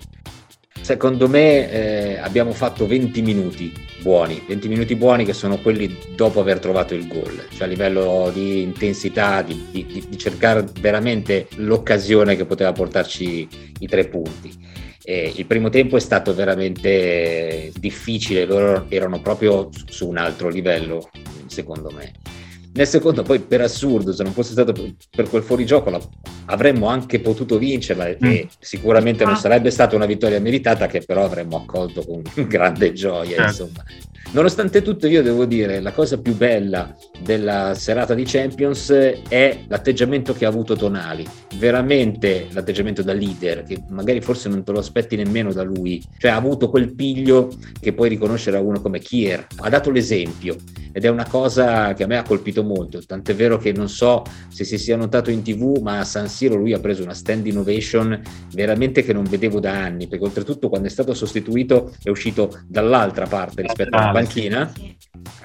Secondo 0.81 1.27
me 1.27 1.71
eh, 1.71 2.17
abbiamo 2.17 2.51
fatto 2.51 2.87
20 2.87 3.21
minuti 3.21 3.71
buoni, 4.01 4.41
20 4.47 4.67
minuti 4.67 4.95
buoni 4.95 5.25
che 5.25 5.33
sono 5.33 5.57
quelli 5.59 5.95
dopo 6.15 6.39
aver 6.39 6.59
trovato 6.59 6.95
il 6.95 7.07
gol, 7.07 7.47
cioè 7.51 7.67
a 7.67 7.69
livello 7.69 8.31
di 8.33 8.61
intensità, 8.61 9.41
di, 9.41 9.65
di, 9.71 10.05
di 10.07 10.17
cercare 10.17 10.65
veramente 10.79 11.47
l'occasione 11.57 12.35
che 12.35 12.45
poteva 12.45 12.71
portarci 12.71 13.47
i 13.79 13.87
tre 13.87 14.07
punti. 14.07 14.51
Eh, 15.03 15.33
il 15.35 15.45
primo 15.45 15.69
tempo 15.69 15.97
è 15.97 15.99
stato 15.99 16.33
veramente 16.33 17.71
difficile, 17.77 18.45
loro 18.45 18.85
erano 18.89 19.21
proprio 19.21 19.69
su 19.87 20.07
un 20.07 20.17
altro 20.17 20.49
livello, 20.49 21.09
secondo 21.47 21.91
me. 21.91 22.11
Nel 22.71 22.87
secondo, 22.87 23.23
poi 23.23 23.39
per 23.39 23.61
assurdo, 23.61 24.13
se 24.13 24.23
non 24.23 24.31
fosse 24.31 24.51
stato 24.51 24.73
per 25.09 25.27
quel 25.27 25.41
fuorigioco, 25.41 25.89
la, 25.89 25.99
avremmo 26.45 26.87
anche 26.87 27.19
potuto 27.19 27.57
vincerla 27.57 28.07
mm. 28.07 28.25
e 28.25 28.47
sicuramente 28.59 29.23
non 29.23 29.33
ah. 29.33 29.37
sarebbe 29.37 29.71
stata 29.71 29.95
una 29.95 30.05
vittoria 30.05 30.39
meritata, 30.39 30.87
che 30.87 31.01
però 31.01 31.23
avremmo 31.23 31.57
accolto 31.57 32.03
con 32.05 32.21
grande 32.47 32.93
gioia. 32.93 33.47
Certo. 33.47 33.63
Insomma. 33.63 33.83
Nonostante 34.31 34.83
tutto, 34.83 35.07
io 35.07 35.23
devo 35.23 35.45
dire, 35.45 35.79
la 35.79 35.91
cosa 35.91 36.19
più 36.19 36.35
bella 36.35 36.95
della 37.23 37.73
serata 37.73 38.13
di 38.13 38.25
Champions 38.25 38.91
è 39.27 39.63
l'atteggiamento 39.67 40.33
che 40.33 40.45
ha 40.45 40.49
avuto 40.49 40.75
Tonali. 40.75 41.25
Veramente 41.55 42.47
l'atteggiamento 42.51 43.01
da 43.01 43.13
leader, 43.13 43.63
che 43.63 43.81
magari 43.89 44.21
forse 44.21 44.47
non 44.47 44.63
te 44.63 44.71
lo 44.71 44.79
aspetti 44.79 45.15
nemmeno 45.15 45.51
da 45.51 45.63
lui. 45.63 46.03
Cioè 46.19 46.29
ha 46.29 46.35
avuto 46.35 46.69
quel 46.69 46.93
piglio 46.93 47.49
che 47.79 47.93
puoi 47.93 48.07
riconoscere 48.07 48.57
a 48.57 48.61
uno 48.61 48.79
come 48.79 48.99
Kier. 48.99 49.47
Ha 49.57 49.69
dato 49.69 49.89
l'esempio 49.89 50.57
ed 50.91 51.05
è 51.05 51.09
una 51.09 51.27
cosa 51.27 51.93
che 51.93 52.03
a 52.03 52.07
me 52.07 52.17
ha 52.17 52.23
colpito 52.23 52.63
molto. 52.63 53.03
Tant'è 53.03 53.33
vero 53.33 53.57
che 53.57 53.71
non 53.71 53.89
so 53.89 54.23
se 54.47 54.63
si 54.63 54.77
sia 54.77 54.95
notato 54.95 55.31
in 55.31 55.41
tv, 55.41 55.79
ma 55.81 55.99
a 55.99 56.03
San 56.03 56.27
Siro 56.27 56.55
lui 56.55 56.73
ha 56.73 56.79
preso 56.79 57.01
una 57.01 57.15
stand 57.15 57.47
innovation 57.47 58.19
veramente 58.53 59.03
che 59.03 59.11
non 59.11 59.23
vedevo 59.23 59.59
da 59.59 59.71
anni, 59.71 60.07
perché 60.07 60.23
oltretutto 60.23 60.69
quando 60.69 60.87
è 60.87 60.91
stato 60.91 61.15
sostituito 61.15 61.93
è 62.03 62.09
uscito 62.09 62.61
dall'altra 62.67 63.25
parte 63.25 63.63
rispetto 63.63 63.97
alla 63.97 64.11
panchina. 64.19 64.71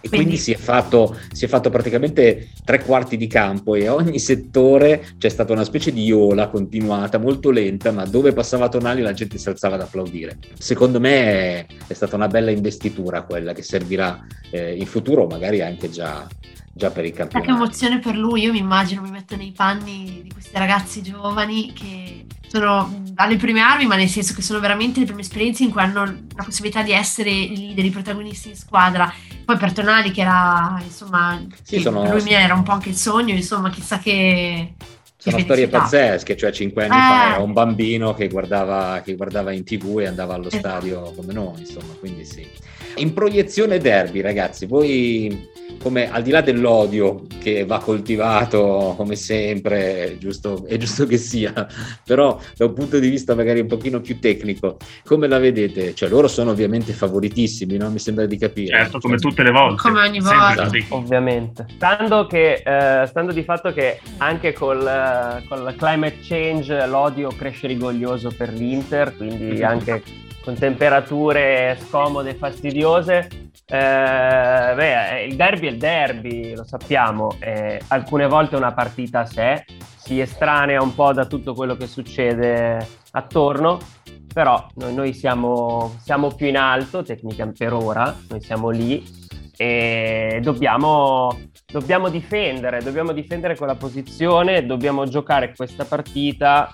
E 0.00 0.08
quindi 0.08 0.36
si 0.36 0.52
è, 0.52 0.56
fatto, 0.56 1.16
si 1.32 1.46
è 1.46 1.48
fatto 1.48 1.70
praticamente 1.70 2.50
tre 2.64 2.84
quarti 2.84 3.16
di 3.16 3.26
campo 3.26 3.74
e 3.74 3.88
ogni 3.88 4.18
settore 4.18 5.14
c'è 5.18 5.30
stata 5.30 5.52
una 5.52 5.64
specie 5.64 5.92
di 5.92 6.12
ola 6.12 6.48
continuata, 6.48 7.18
molto 7.18 7.50
lenta, 7.50 7.90
ma 7.90 8.04
dove 8.04 8.32
passava 8.32 8.68
Tonali 8.68 9.00
la 9.00 9.14
gente 9.14 9.38
si 9.38 9.48
alzava 9.48 9.76
ad 9.76 9.80
applaudire. 9.80 10.38
Secondo 10.58 11.00
me 11.00 11.10
è, 11.10 11.66
è 11.86 11.92
stata 11.94 12.16
una 12.16 12.28
bella 12.28 12.50
investitura 12.50 13.22
quella 13.22 13.54
che 13.54 13.62
servirà 13.62 14.24
eh, 14.50 14.76
in 14.76 14.86
futuro, 14.86 15.26
magari 15.26 15.62
anche 15.62 15.88
già, 15.88 16.26
già 16.74 16.90
per 16.90 17.04
i 17.04 17.12
campionati. 17.12 17.50
Che 17.50 17.56
emozione 17.56 17.98
per 18.00 18.16
lui, 18.16 18.42
io 18.42 18.52
mi 18.52 18.58
immagino, 18.58 19.00
mi 19.00 19.10
metto 19.10 19.36
nei 19.36 19.52
panni 19.52 20.20
di 20.24 20.30
questi 20.32 20.50
ragazzi 20.58 21.02
giovani 21.02 21.72
che 21.72 22.26
sono 22.48 23.02
alle 23.16 23.36
prime 23.36 23.60
armi, 23.60 23.86
ma 23.86 23.96
nel 23.96 24.08
senso 24.08 24.34
che 24.34 24.42
sono 24.42 24.60
veramente 24.60 25.00
le 25.00 25.06
prime 25.06 25.20
esperienze 25.20 25.64
in 25.64 25.70
cui 25.70 25.80
hanno 25.80 26.04
la 26.04 26.44
possibilità 26.44 26.82
di 26.82 26.92
essere 26.92 27.30
i 27.30 27.56
leader, 27.56 27.84
i 27.84 27.90
protagonisti 27.90 28.48
in 28.48 28.56
squadra. 28.56 29.12
Poi 29.44 29.56
per 29.56 29.72
Tonali, 29.72 30.10
che 30.10 30.20
era, 30.20 30.80
insomma, 30.82 31.44
sì, 31.62 31.80
sono... 31.80 32.08
lui 32.10 32.22
mi 32.22 32.32
era 32.32 32.54
un 32.54 32.62
po' 32.62 32.72
anche 32.72 32.90
il 32.90 32.96
sogno, 32.96 33.34
insomma, 33.34 33.70
chissà 33.70 33.98
che... 33.98 34.74
Sono 35.16 35.38
storie 35.38 35.68
pazzesche, 35.68 36.36
cioè 36.36 36.52
cinque 36.52 36.84
anni 36.84 36.96
eh. 36.96 37.08
fa 37.08 37.34
era 37.34 37.42
un 37.42 37.54
bambino 37.54 38.12
che 38.12 38.28
guardava, 38.28 39.00
che 39.02 39.14
guardava 39.16 39.52
in 39.52 39.64
tv 39.64 40.00
e 40.00 40.06
andava 40.06 40.34
allo 40.34 40.48
esatto. 40.48 40.68
stadio 40.68 41.12
come 41.16 41.32
noi, 41.32 41.60
insomma, 41.60 41.94
quindi 41.98 42.26
sì. 42.26 42.46
In 42.96 43.14
proiezione 43.14 43.78
derby, 43.78 44.20
ragazzi, 44.20 44.66
voi 44.66 45.48
come 45.84 46.10
al 46.10 46.22
di 46.22 46.30
là 46.30 46.40
dell'odio 46.40 47.26
che 47.38 47.66
va 47.66 47.78
coltivato 47.78 48.94
come 48.96 49.16
sempre, 49.16 50.04
è 50.04 50.16
giusto, 50.16 50.64
è 50.66 50.78
giusto 50.78 51.04
che 51.04 51.18
sia, 51.18 51.52
però 52.06 52.40
da 52.56 52.64
un 52.64 52.72
punto 52.72 52.98
di 52.98 53.10
vista 53.10 53.34
magari 53.34 53.60
un 53.60 53.66
pochino 53.66 54.00
più 54.00 54.18
tecnico, 54.18 54.78
come 55.04 55.28
la 55.28 55.38
vedete? 55.38 55.94
Cioè 55.94 56.08
loro 56.08 56.26
sono 56.26 56.52
ovviamente 56.52 56.94
favoritissimi, 56.94 57.76
no? 57.76 57.90
mi 57.90 57.98
sembra 57.98 58.24
di 58.24 58.38
capire. 58.38 58.74
Certo, 58.74 58.98
come 58.98 59.18
tutte 59.18 59.42
le 59.42 59.50
volte. 59.50 59.82
Come 59.82 60.00
ogni 60.00 60.20
volta. 60.20 60.70
Ovviamente. 60.88 61.66
Stando, 61.74 62.26
che, 62.26 62.62
eh, 62.64 63.06
stando 63.06 63.32
di 63.32 63.42
fatto 63.42 63.70
che 63.74 64.00
anche 64.16 64.54
col, 64.54 64.86
eh, 64.86 65.46
con 65.46 65.64
la 65.64 65.74
climate 65.74 66.16
change 66.22 66.86
l'odio 66.86 67.28
cresce 67.28 67.66
rigoglioso 67.66 68.32
per 68.34 68.54
l'Inter, 68.54 69.14
quindi 69.14 69.62
anche 69.62 70.02
con 70.42 70.54
temperature 70.54 71.76
scomode 71.78 72.30
e 72.30 72.34
fastidiose. 72.34 73.43
Eh, 73.74 74.74
beh, 74.76 75.24
il 75.24 75.34
derby 75.34 75.66
è 75.66 75.70
il 75.70 75.78
derby, 75.78 76.54
lo 76.54 76.62
sappiamo, 76.62 77.34
eh, 77.40 77.80
alcune 77.88 78.28
volte 78.28 78.54
una 78.54 78.72
partita 78.72 79.20
a 79.20 79.26
sé, 79.26 79.64
si 79.96 80.20
estranea 80.20 80.80
un 80.80 80.94
po' 80.94 81.12
da 81.12 81.26
tutto 81.26 81.54
quello 81.54 81.74
che 81.74 81.88
succede 81.88 82.86
attorno, 83.10 83.80
però 84.32 84.64
noi, 84.76 84.94
noi 84.94 85.12
siamo, 85.12 85.96
siamo, 86.00 86.28
più 86.28 86.46
in 86.46 86.56
alto 86.56 87.02
tecnicamente 87.02 87.64
per 87.64 87.72
ora, 87.72 88.16
noi 88.28 88.40
siamo 88.40 88.70
lì 88.70 89.04
e 89.56 90.38
dobbiamo, 90.40 91.36
dobbiamo 91.66 92.10
difendere, 92.10 92.80
dobbiamo 92.80 93.10
difendere 93.10 93.56
quella 93.56 93.74
posizione, 93.74 94.66
dobbiamo 94.66 95.04
giocare 95.08 95.52
questa 95.52 95.84
partita 95.84 96.72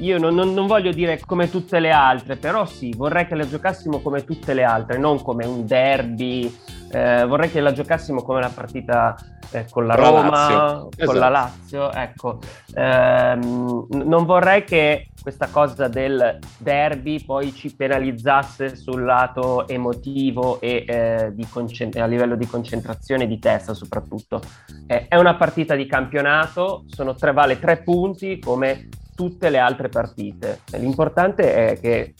io 0.00 0.18
non, 0.18 0.34
non, 0.34 0.52
non, 0.52 0.66
voglio 0.66 0.92
dire 0.92 1.20
come 1.24 1.48
tutte 1.50 1.80
le 1.80 1.90
altre, 1.90 2.36
però 2.36 2.66
sì, 2.66 2.92
vorrei 2.96 3.26
che 3.26 3.34
la 3.34 3.48
giocassimo 3.48 4.00
come 4.00 4.24
tutte 4.24 4.52
le 4.54 4.64
altre, 4.64 4.98
non 4.98 5.22
come 5.22 5.46
un 5.46 5.66
derby. 5.66 6.54
Eh, 6.90 7.24
vorrei 7.26 7.50
che 7.50 7.60
la 7.60 7.72
giocassimo 7.72 8.22
come 8.22 8.38
una 8.38 8.50
partita 8.50 9.16
eh, 9.50 9.66
con 9.70 9.86
la 9.86 9.94
Roma, 9.94 10.30
la 10.30 10.78
con 10.80 10.90
esatto. 10.96 11.18
la 11.18 11.28
Lazio. 11.28 11.92
Ecco, 11.92 12.38
ehm, 12.74 13.86
non 14.04 14.24
vorrei 14.24 14.64
che 14.64 15.08
questa 15.20 15.48
cosa 15.50 15.88
del 15.88 16.38
derby 16.58 17.24
poi 17.24 17.52
ci 17.52 17.74
penalizzasse 17.74 18.76
sul 18.76 19.02
lato 19.02 19.66
emotivo 19.66 20.60
e 20.60 20.84
eh, 20.86 21.34
concent- 21.50 21.96
a 21.96 22.06
livello 22.06 22.36
di 22.36 22.46
concentrazione 22.46 23.26
di 23.26 23.38
testa 23.38 23.74
soprattutto. 23.74 24.40
Eh, 24.86 25.08
è 25.08 25.16
una 25.16 25.34
partita 25.34 25.74
di 25.74 25.86
campionato, 25.86 26.84
sono 26.86 27.14
tre, 27.14 27.32
vale 27.32 27.58
tre 27.58 27.78
punti 27.78 28.38
come 28.38 28.88
tutte 29.16 29.50
le 29.50 29.58
altre 29.58 29.88
partite. 29.88 30.60
L'importante 30.76 31.70
è 31.70 31.80
che, 31.80 32.14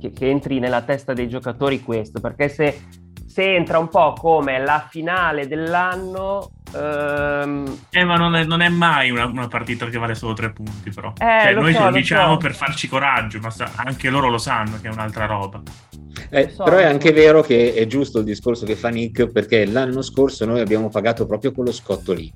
che, 0.00 0.10
che 0.10 0.28
entri 0.28 0.58
nella 0.58 0.82
testa 0.82 1.12
dei 1.12 1.28
giocatori 1.28 1.82
questo, 1.82 2.18
perché 2.18 2.48
se, 2.48 2.80
se 3.26 3.54
entra 3.54 3.78
un 3.78 3.88
po' 3.88 4.14
come 4.14 4.58
la 4.58 4.84
finale 4.88 5.46
dell'anno 5.46 6.50
Um... 6.72 7.78
Eh, 7.90 8.04
ma 8.04 8.16
non 8.16 8.34
è, 8.34 8.44
non 8.44 8.60
è 8.60 8.68
mai 8.68 9.10
una, 9.10 9.26
una, 9.26 9.48
partita 9.48 9.86
che 9.86 9.98
vale 9.98 10.14
solo 10.14 10.34
tre 10.34 10.52
punti, 10.52 10.90
però. 10.90 11.12
Eh, 11.18 11.42
cioè, 11.42 11.54
noi 11.54 11.74
so, 11.74 11.84
lo 11.84 11.90
diciamo 11.90 12.32
so. 12.32 12.38
per 12.38 12.54
farci 12.54 12.88
coraggio, 12.88 13.38
ma 13.40 13.50
sa- 13.50 13.72
anche 13.76 14.10
loro 14.10 14.28
lo 14.28 14.38
sanno 14.38 14.78
che 14.80 14.88
è 14.88 14.92
un'altra 14.92 15.26
roba. 15.26 15.62
Eh, 16.28 16.50
so, 16.50 16.62
però 16.62 16.76
è 16.76 16.84
anche 16.84 17.12
vero 17.12 17.42
che 17.42 17.74
è 17.74 17.86
giusto 17.86 18.18
il 18.18 18.24
discorso 18.24 18.64
che 18.64 18.76
fa 18.76 18.88
Nick, 18.88 19.26
perché 19.26 19.66
l'anno 19.66 20.02
scorso 20.02 20.44
noi 20.44 20.60
abbiamo 20.60 20.88
pagato 20.88 21.26
proprio 21.26 21.52
quello 21.52 21.72
scotto 21.72 22.12
lì 22.12 22.32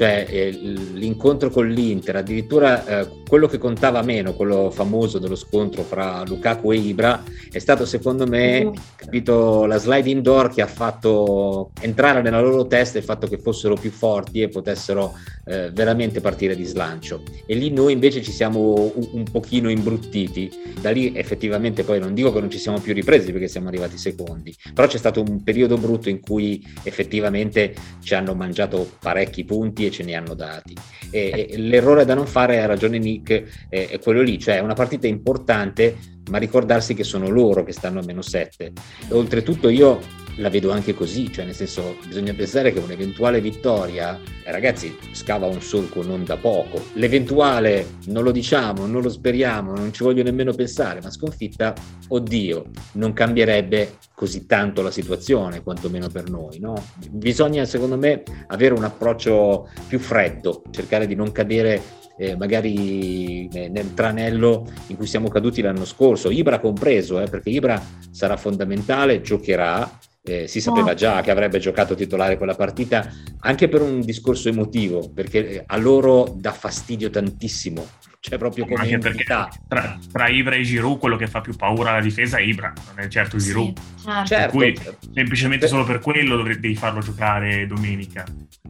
cioè 0.00 0.24
eh, 0.30 0.50
l'incontro 0.50 1.50
con 1.50 1.68
l'Inter, 1.68 2.16
addirittura 2.16 2.86
eh, 2.86 3.08
quello 3.28 3.46
che 3.46 3.58
contava 3.58 4.00
meno, 4.00 4.32
quello 4.32 4.70
famoso 4.70 5.18
dello 5.18 5.36
scontro 5.36 5.82
fra 5.82 6.22
Lukaku 6.26 6.72
e 6.72 6.76
Ibra, 6.76 7.22
è 7.52 7.58
stato 7.58 7.84
secondo 7.84 8.26
me 8.26 8.64
mm. 8.64 8.72
capito, 8.96 9.66
la 9.66 9.76
slide 9.76 10.08
indoor 10.08 10.54
che 10.54 10.62
ha 10.62 10.66
fatto 10.66 11.72
entrare 11.80 12.22
nella 12.22 12.40
loro 12.40 12.66
testa 12.66 12.96
il 12.96 13.04
fatto 13.04 13.26
che 13.26 13.36
fossero 13.36 13.69
più 13.74 13.90
forti 13.90 14.40
e 14.40 14.48
potessero 14.48 15.16
eh, 15.46 15.70
veramente 15.72 16.20
partire 16.20 16.56
di 16.56 16.64
slancio. 16.64 17.22
E 17.46 17.54
lì 17.54 17.70
noi 17.70 17.92
invece 17.92 18.22
ci 18.22 18.32
siamo 18.32 18.92
un, 18.94 19.08
un, 19.12 19.24
pochino 19.24 19.68
imbruttiti, 19.70 20.50
da 20.80 20.90
lì 20.90 21.12
effettivamente 21.14 21.82
poi 21.82 21.98
non 21.98 22.14
dico 22.14 22.32
che 22.32 22.40
non 22.40 22.50
ci 22.50 22.58
siamo 22.58 22.78
più 22.78 22.94
ripresi 22.94 23.32
perché 23.32 23.48
siamo 23.48 23.68
arrivati 23.68 23.98
secondi, 23.98 24.54
però 24.72 24.86
c'è 24.86 24.98
stato 24.98 25.22
un 25.22 25.42
periodo 25.42 25.76
brutto 25.76 26.08
in 26.08 26.20
cui 26.20 26.64
effettivamente 26.82 27.74
ci 28.02 28.14
hanno 28.14 28.34
mangiato 28.34 28.88
parecchi 29.00 29.44
punti 29.44 29.90
ce 29.90 30.04
ne 30.04 30.14
hanno 30.14 30.34
dati. 30.34 30.74
E, 31.10 31.48
e 31.50 31.58
l'errore 31.58 32.04
da 32.04 32.14
non 32.14 32.26
fare, 32.26 32.60
ha 32.60 32.66
ragione 32.66 32.98
Nick, 32.98 33.68
è, 33.68 33.88
è 33.88 33.98
quello 33.98 34.22
lì, 34.22 34.38
cioè 34.38 34.58
una 34.60 34.74
partita 34.74 35.06
importante, 35.06 35.96
ma 36.30 36.38
ricordarsi 36.38 36.94
che 36.94 37.04
sono 37.04 37.28
loro 37.28 37.64
che 37.64 37.72
stanno 37.72 38.00
a 38.00 38.04
meno 38.04 38.22
7. 38.22 38.72
Oltretutto 39.10 39.68
io 39.68 40.00
la 40.40 40.48
vedo 40.48 40.70
anche 40.70 40.94
così, 40.94 41.30
cioè 41.30 41.44
nel 41.44 41.54
senso 41.54 41.96
bisogna 42.06 42.32
pensare 42.32 42.72
che 42.72 42.78
un'eventuale 42.78 43.40
vittoria, 43.40 44.18
eh, 44.42 44.50
ragazzi, 44.50 44.96
scava 45.12 45.46
un 45.46 45.60
solco 45.60 46.02
non 46.02 46.24
da 46.24 46.36
poco. 46.36 46.82
L'eventuale 46.94 47.98
non 48.06 48.24
lo 48.24 48.32
diciamo, 48.32 48.86
non 48.86 49.02
lo 49.02 49.10
speriamo, 49.10 49.74
non 49.74 49.92
ci 49.92 50.02
voglio 50.02 50.22
nemmeno 50.22 50.52
pensare, 50.52 51.00
ma 51.02 51.10
sconfitta, 51.10 51.74
oddio, 52.08 52.64
non 52.92 53.12
cambierebbe 53.12 53.98
così 54.14 54.46
tanto 54.46 54.82
la 54.82 54.90
situazione, 54.90 55.62
quantomeno 55.62 56.08
per 56.08 56.30
noi. 56.30 56.58
No? 56.58 56.74
Bisogna, 57.10 57.64
secondo 57.64 57.96
me, 57.96 58.22
avere 58.48 58.74
un 58.74 58.84
approccio 58.84 59.68
più 59.88 59.98
freddo, 59.98 60.62
cercare 60.70 61.06
di 61.06 61.14
non 61.14 61.32
cadere 61.32 61.98
eh, 62.16 62.36
magari 62.36 63.48
nel 63.48 63.94
tranello 63.94 64.66
in 64.88 64.96
cui 64.96 65.06
siamo 65.06 65.28
caduti 65.28 65.62
l'anno 65.62 65.86
scorso, 65.86 66.30
Ibra 66.30 66.60
compreso, 66.60 67.18
eh, 67.18 67.26
perché 67.26 67.48
Ibra 67.48 67.82
sarà 68.10 68.36
fondamentale, 68.36 69.22
giocherà, 69.22 69.90
eh, 70.22 70.46
si 70.46 70.60
sapeva 70.60 70.94
già 70.94 71.20
che 71.22 71.30
avrebbe 71.30 71.58
giocato 71.58 71.94
titolare 71.94 72.36
quella 72.36 72.54
partita 72.54 73.10
anche 73.40 73.68
per 73.68 73.82
un 73.82 74.00
discorso 74.00 74.48
emotivo, 74.48 75.10
perché 75.12 75.62
a 75.66 75.76
loro 75.76 76.34
dà 76.36 76.52
fastidio 76.52 77.10
tantissimo. 77.10 77.86
Cioè, 78.22 78.36
proprio 78.36 78.66
come 78.66 78.82
anche 78.82 78.98
perché 78.98 79.24
tra, 79.24 79.48
tra, 79.66 80.28
Ibra 80.28 80.54
e 80.54 80.62
Giroud 80.62 80.98
quello 80.98 81.16
che 81.16 81.26
fa 81.26 81.40
più 81.40 81.56
paura 81.56 81.92
alla 81.92 82.02
difesa 82.02 82.36
è 82.36 82.42
Ibra, 82.42 82.70
non 82.88 83.02
è 83.02 83.08
certo 83.08 83.38
Giroud. 83.38 83.78
Sì, 83.78 84.04
certo. 84.04 84.26
certo. 84.26 84.56
Cui, 84.56 84.78
semplicemente 85.14 85.66
per... 85.66 85.68
solo 85.68 85.84
per 85.84 86.00
quello 86.00 86.42
devi 86.42 86.74
farlo 86.74 87.00
giocare 87.00 87.66
domenica. 87.66 88.24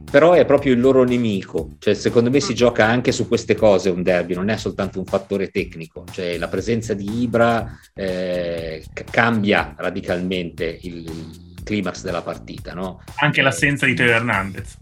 Però 0.09 0.31
è 0.33 0.45
proprio 0.45 0.71
il 0.71 0.79
loro 0.79 1.03
nemico, 1.03 1.75
cioè 1.79 1.93
secondo 1.95 2.29
me 2.29 2.39
si 2.39 2.53
mm. 2.53 2.55
gioca 2.55 2.85
anche 2.85 3.11
su 3.11 3.27
queste 3.27 3.55
cose 3.55 3.89
un 3.89 4.03
derby, 4.03 4.35
non 4.35 4.47
è 4.47 4.55
soltanto 4.55 4.99
un 4.99 5.05
fattore 5.05 5.49
tecnico, 5.49 6.05
cioè 6.09 6.37
la 6.37 6.47
presenza 6.47 6.93
di 6.93 7.21
Ibra 7.21 7.77
eh, 7.93 8.85
cambia 9.11 9.75
radicalmente 9.77 10.79
il, 10.83 11.49
climax 11.63 12.03
della 12.03 12.21
partita. 12.21 12.73
No? 12.73 13.01
Anche 13.17 13.41
l'assenza 13.41 13.85
di 13.85 13.93
Teo 13.93 14.11
Hernandez. 14.11 14.77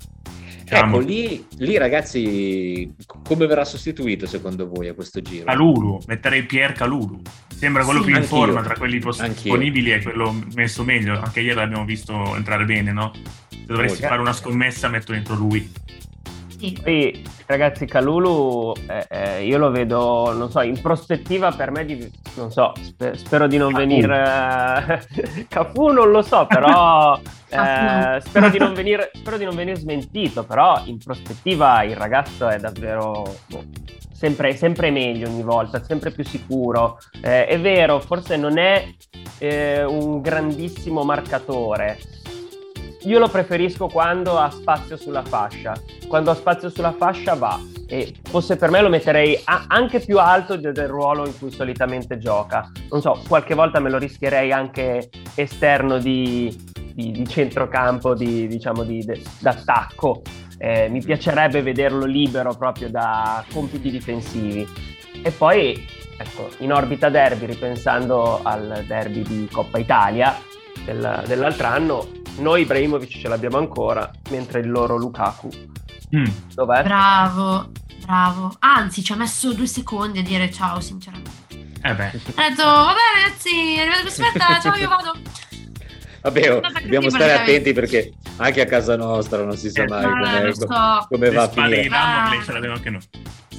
Diciamo. 0.70 1.00
Ecco, 1.00 1.08
lì, 1.08 1.46
lì, 1.58 1.78
ragazzi, 1.78 2.94
come 3.24 3.48
verrà 3.48 3.66
sostituito 3.66 4.28
secondo 4.28 4.70
voi 4.70 4.88
a 4.88 4.94
questo 4.94 5.20
giro? 5.20 5.46
Calulu, 5.46 6.00
metterei 6.06 6.44
Pier 6.44 6.74
Calulu. 6.74 7.22
Sembra 7.48 7.84
quello 7.84 8.02
sì, 8.02 8.12
più 8.12 8.16
in 8.18 8.24
forma 8.24 8.62
tra 8.62 8.76
quelli 8.76 9.00
disponibili 9.00 9.92
e 9.92 10.02
quello 10.04 10.32
messo 10.54 10.84
meglio. 10.84 11.20
Anche 11.20 11.42
ieri 11.42 11.56
l'abbiamo 11.56 11.86
visto 11.86 12.36
entrare 12.36 12.66
bene, 12.66 12.92
no? 12.92 13.12
Se 13.50 13.66
dovresti 13.66 14.04
fare 14.04 14.22
una 14.22 14.32
scommessa, 14.32 14.88
metto 14.90 15.12
dentro 15.12 15.36
lui. 15.36 15.70
Sì. 16.60 16.78
Poi, 16.82 17.24
ragazzi, 17.46 17.86
Calulu, 17.86 18.74
eh, 18.88 19.08
eh, 19.10 19.46
io 19.46 19.58
lo 19.58 19.72
vedo, 19.72 20.34
non 20.34 20.52
so, 20.52 20.62
in 20.62 20.80
prospettiva 20.82 21.52
per 21.52 21.72
me, 21.72 21.86
di, 21.86 22.12
non 22.36 22.52
so, 22.52 22.74
sper- 22.82 23.16
spero 23.16 23.48
di 23.48 23.58
non 23.58 23.72
venire... 23.72 25.08
Cafu 25.48 25.88
non 25.88 26.12
lo 26.12 26.22
so, 26.22 26.46
però 26.48 27.18
eh, 27.48 28.20
spero, 28.20 28.50
di 28.50 28.58
non 28.58 28.74
venire, 28.74 29.10
spero 29.14 29.38
di 29.38 29.46
non 29.46 29.56
venire 29.56 29.78
smentito, 29.78 30.44
però 30.44 30.82
in 30.86 30.98
prospettiva 30.98 31.84
il 31.84 31.96
ragazzo 31.96 32.50
è 32.50 32.60
davvero... 32.60 33.24
Boh, 33.48 33.64
sempre, 34.12 34.54
sempre, 34.58 34.92
meglio 34.92 35.30
ogni 35.30 35.44
volta, 35.44 35.82
sempre 35.82 36.12
più 36.12 36.26
sicuro. 36.26 37.00
Eh, 37.22 37.46
è 37.46 37.58
vero, 37.58 38.02
forse 38.02 38.36
non 38.36 38.58
è 38.58 38.86
eh, 39.38 39.86
un 39.86 40.20
grandissimo 40.20 41.04
marcatore, 41.04 41.98
io 43.04 43.20
lo 43.20 43.30
preferisco 43.30 43.88
quando 43.88 44.38
ha 44.38 44.50
spazio 44.50 44.98
sulla 44.98 45.24
fascia. 45.24 45.74
Quando 46.08 46.32
ha 46.32 46.36
spazio 46.36 46.70
sulla 46.70 46.92
fascia 46.92 47.34
va. 47.36 47.58
E 47.88 48.14
forse 48.24 48.58
per 48.58 48.70
me 48.70 48.82
lo 48.82 48.90
metterei 48.90 49.40
a- 49.46 49.66
anche 49.68 50.00
più 50.00 50.20
alto 50.20 50.58
del, 50.58 50.76
ruolo 50.88 51.26
in 51.26 51.38
cui 51.38 51.50
solitamente 51.50 52.18
gioca. 52.18 52.70
Non 52.92 53.02
so, 53.02 53.22
qualche 53.28 53.56
volta 53.56 53.80
me 53.80 53.90
lo 53.90 53.98
rischierei 53.98 54.52
anche 54.52 55.10
esterno 55.36 55.98
di, 55.98 56.54
di, 56.94 57.12
di 57.12 57.28
centrocampo, 57.28 58.14
di, 58.14 58.48
diciamo 58.48 58.84
di, 58.84 59.04
de, 59.04 59.22
d'attacco. 59.40 60.22
Eh, 60.58 60.90
mi 60.90 61.02
piacerebbe 61.02 61.62
vederlo 61.62 62.06
libero 62.06 62.54
proprio 62.54 62.90
da 62.90 63.44
compiti 63.54 63.90
difensivi. 63.90 64.68
E 65.24 65.32
poi, 65.32 65.86
ecco, 66.18 66.50
in 66.58 66.74
orbita 66.74 67.10
derby, 67.10 67.46
ripensando 67.46 68.42
al 68.44 68.84
derby 68.86 69.22
di 69.22 69.48
Coppa 69.50 69.78
Italia 69.78 70.36
del, 70.84 71.24
dell'altro 71.26 71.68
anno, 71.68 72.08
noi 72.40 72.62
Ibrahimovic 72.62 73.20
ce 73.20 73.28
l'abbiamo 73.28 73.58
ancora, 73.58 74.10
mentre 74.30 74.60
il 74.60 74.70
loro 74.70 74.98
Lukaku. 74.98 75.50
Mm. 76.16 76.26
Dov'è? 76.54 76.84
Bravo, 76.84 77.72
bravo. 78.02 78.56
Anzi, 78.60 79.04
ci 79.04 79.12
ha 79.12 79.16
messo 79.16 79.54
due 79.54 79.68
secondi 79.68 80.20
a 80.20 80.24
dire 80.24 80.52
ciao, 80.52 80.80
sinceramente. 80.80 81.48
Eh 81.82 81.94
beh. 81.94 82.12
Ha 82.36 82.50
detto, 82.50 82.64
vabbè 82.64 83.00
ragazzi, 83.16 84.22
aspetta, 84.22 84.60
ciao, 84.62 84.76
io 84.76 84.88
vado. 84.88 85.14
Vabbè, 86.22 86.56
oh, 86.56 86.62
dobbiamo 86.82 87.10
stare 87.10 87.34
attenti 87.34 87.72
perché 87.72 88.14
anche 88.38 88.62
a 88.62 88.66
casa 88.66 88.98
nostra 88.98 89.44
non 89.44 89.56
si 89.56 89.70
sa 89.70 89.86
mai 89.88 90.04
come, 90.04 90.54
so. 90.54 91.06
come 91.08 91.30
va 91.30 91.44
a 91.44 91.50
finire. 91.50 91.88
Ah. 91.92 92.30
ce 92.44 92.52
l'abbiamo 92.52 92.76
anche 92.76 92.90
noi. 92.90 93.02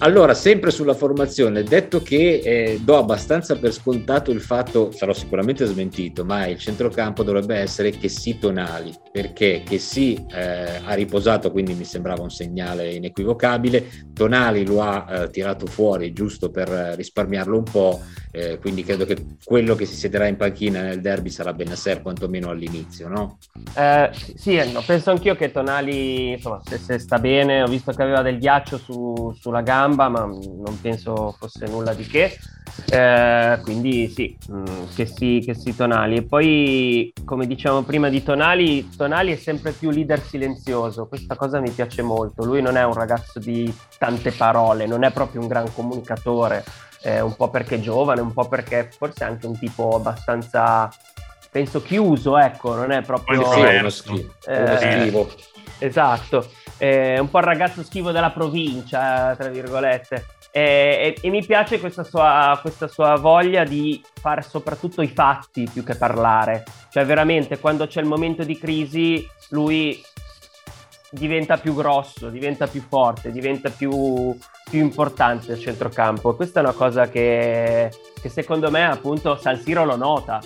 Allora, 0.03 0.33
sempre 0.33 0.71
sulla 0.71 0.95
formazione, 0.95 1.63
detto 1.63 2.01
che 2.01 2.41
eh, 2.43 2.81
do 2.83 2.97
abbastanza 2.97 3.59
per 3.59 3.71
scontato 3.71 4.31
il 4.31 4.41
fatto, 4.41 4.91
sarò 4.93 5.13
sicuramente 5.13 5.67
smentito, 5.67 6.25
ma 6.25 6.47
il 6.47 6.57
centrocampo 6.57 7.23
dovrebbe 7.23 7.57
essere 7.57 7.91
che 7.91 8.09
sì 8.09 8.39
tonali, 8.39 8.95
perché 9.13 9.63
che 9.63 9.77
sì 9.77 10.19
eh, 10.33 10.81
ha 10.83 10.95
riposato, 10.95 11.51
quindi 11.51 11.75
mi 11.75 11.85
sembrava 11.85 12.23
un 12.23 12.31
segnale 12.31 12.95
inequivocabile, 12.95 14.09
Tonali 14.15 14.65
lo 14.65 14.81
ha 14.81 15.07
eh, 15.07 15.29
tirato 15.29 15.67
fuori 15.67 16.15
giusto 16.15 16.51
per 16.51 16.95
risparmiarlo 16.97 17.59
un 17.59 17.65
po', 17.65 18.01
eh, 18.33 18.59
quindi 18.59 18.85
credo 18.85 19.05
che 19.05 19.17
quello 19.45 19.75
che 19.75 19.87
si 19.87 19.95
siederà 19.95 20.27
in 20.27 20.37
panchina 20.37 20.83
nel 20.83 21.01
derby 21.01 21.31
sarà 21.31 21.53
Benasser 21.53 22.01
quantomeno 22.01 22.51
all'inizio, 22.51 23.09
no? 23.09 23.39
Eh, 23.77 24.11
sì, 24.35 24.57
no, 24.73 24.83
penso 24.87 25.11
anch'io 25.11 25.35
che 25.35 25.51
Tonali, 25.51 26.33
insomma, 26.33 26.61
se, 26.65 26.79
se, 26.79 26.99
sta 26.99 27.19
bene, 27.19 27.63
ho 27.63 27.67
visto 27.67 27.93
che 27.93 28.03
aveva 28.03 28.23
del 28.23 28.39
ghiaccio 28.39 28.79
su, 28.79 29.35
sulla 29.39 29.63
gamba, 29.63 29.79
gamba, 29.81 30.09
ma 30.09 30.21
non 30.21 30.79
penso 30.81 31.35
fosse 31.39 31.67
nulla 31.67 31.95
di 31.95 32.07
che. 32.07 32.39
Eh, 32.89 33.59
quindi 33.63 34.09
sì, 34.09 34.37
mm, 34.51 34.65
che 34.95 35.07
si, 35.07 35.43
che 35.45 35.55
si 35.55 35.75
Tonali. 35.75 36.17
E 36.17 36.23
poi, 36.23 37.13
come 37.25 37.47
diciamo 37.47 37.83
prima 37.83 38.09
di 38.09 38.23
Tonali, 38.23 38.89
Tonali 38.97 39.33
è 39.33 39.37
sempre 39.37 39.73
più 39.73 39.91
leader 39.91 40.21
silenzioso. 40.21 41.07
Questa 41.07 41.35
cosa 41.37 41.61
mi 41.61 41.71
piace 41.71 42.03
molto. 42.03 42.45
Lui 42.45 42.63
non 42.63 42.77
è 42.77 42.85
un 42.85 42.95
ragazzo 42.95 43.39
di 43.39 43.73
tante 43.99 44.31
parole, 44.31 44.87
non 44.87 45.05
è 45.05 45.11
proprio 45.11 45.41
un 45.41 45.49
gran 45.49 45.73
comunicatore. 45.73 46.65
Eh, 47.03 47.21
un 47.21 47.35
po' 47.35 47.51
perché 47.51 47.77
è 47.77 47.81
giovane, 47.81 48.21
un 48.21 48.33
po' 48.33 48.47
perché 48.49 48.91
forse 48.97 49.25
è 49.25 49.29
anche 49.29 49.47
un 49.47 49.59
tipo 49.59 49.97
abbastanza 49.97 50.91
penso 51.51 51.83
chiuso, 51.83 52.39
ecco, 52.39 52.75
non 52.75 52.93
è 52.93 53.03
proprio... 53.03 53.45
Sì, 53.51 53.61
uno, 53.61 53.89
schifo. 53.89 54.35
Eh, 54.47 54.77
schifo. 54.77 55.29
Esatto 55.79 56.47
eh, 56.81 57.19
un 57.19 57.29
po' 57.29 57.39
il 57.39 57.45
ragazzo 57.45 57.83
schivo 57.83 58.11
della 58.11 58.31
provincia, 58.31 59.37
tra 59.37 59.49
virgolette. 59.51 60.25
E, 60.51 61.15
e, 61.15 61.17
e 61.21 61.31
mi 61.31 61.45
piace 61.45 61.79
questa 61.79 62.03
sua, 62.03 62.59
questa 62.61 62.89
sua, 62.89 63.17
voglia 63.17 63.65
di 63.65 64.03
fare 64.15 64.41
soprattutto 64.41 65.03
i 65.03 65.09
fatti 65.09 65.69
più 65.71 65.85
che 65.85 65.95
parlare. 65.95 66.65
Cioè, 66.91 67.05
veramente, 67.05 67.59
quando 67.59 67.87
c'è 67.87 68.01
il 68.01 68.07
momento 68.07 68.45
di 68.45 68.59
crisi, 68.59 69.29
lui 69.51 70.03
diventa 71.11 71.59
più 71.59 71.75
grosso, 71.75 72.29
diventa 72.29 72.67
più 72.67 72.83
forte, 72.87 73.33
diventa 73.33 73.71
più, 73.71 74.37
più 74.71 74.81
importante 74.81 75.53
al 75.53 75.59
centrocampo. 75.59 76.35
Questa 76.35 76.61
è 76.61 76.63
una 76.63 76.73
cosa 76.73 77.09
che, 77.09 77.91
che 78.21 78.29
secondo 78.29 78.71
me, 78.71 78.85
appunto, 78.85 79.37
San 79.37 79.59
Siro 79.59 79.85
lo 79.85 79.97
nota 79.97 80.41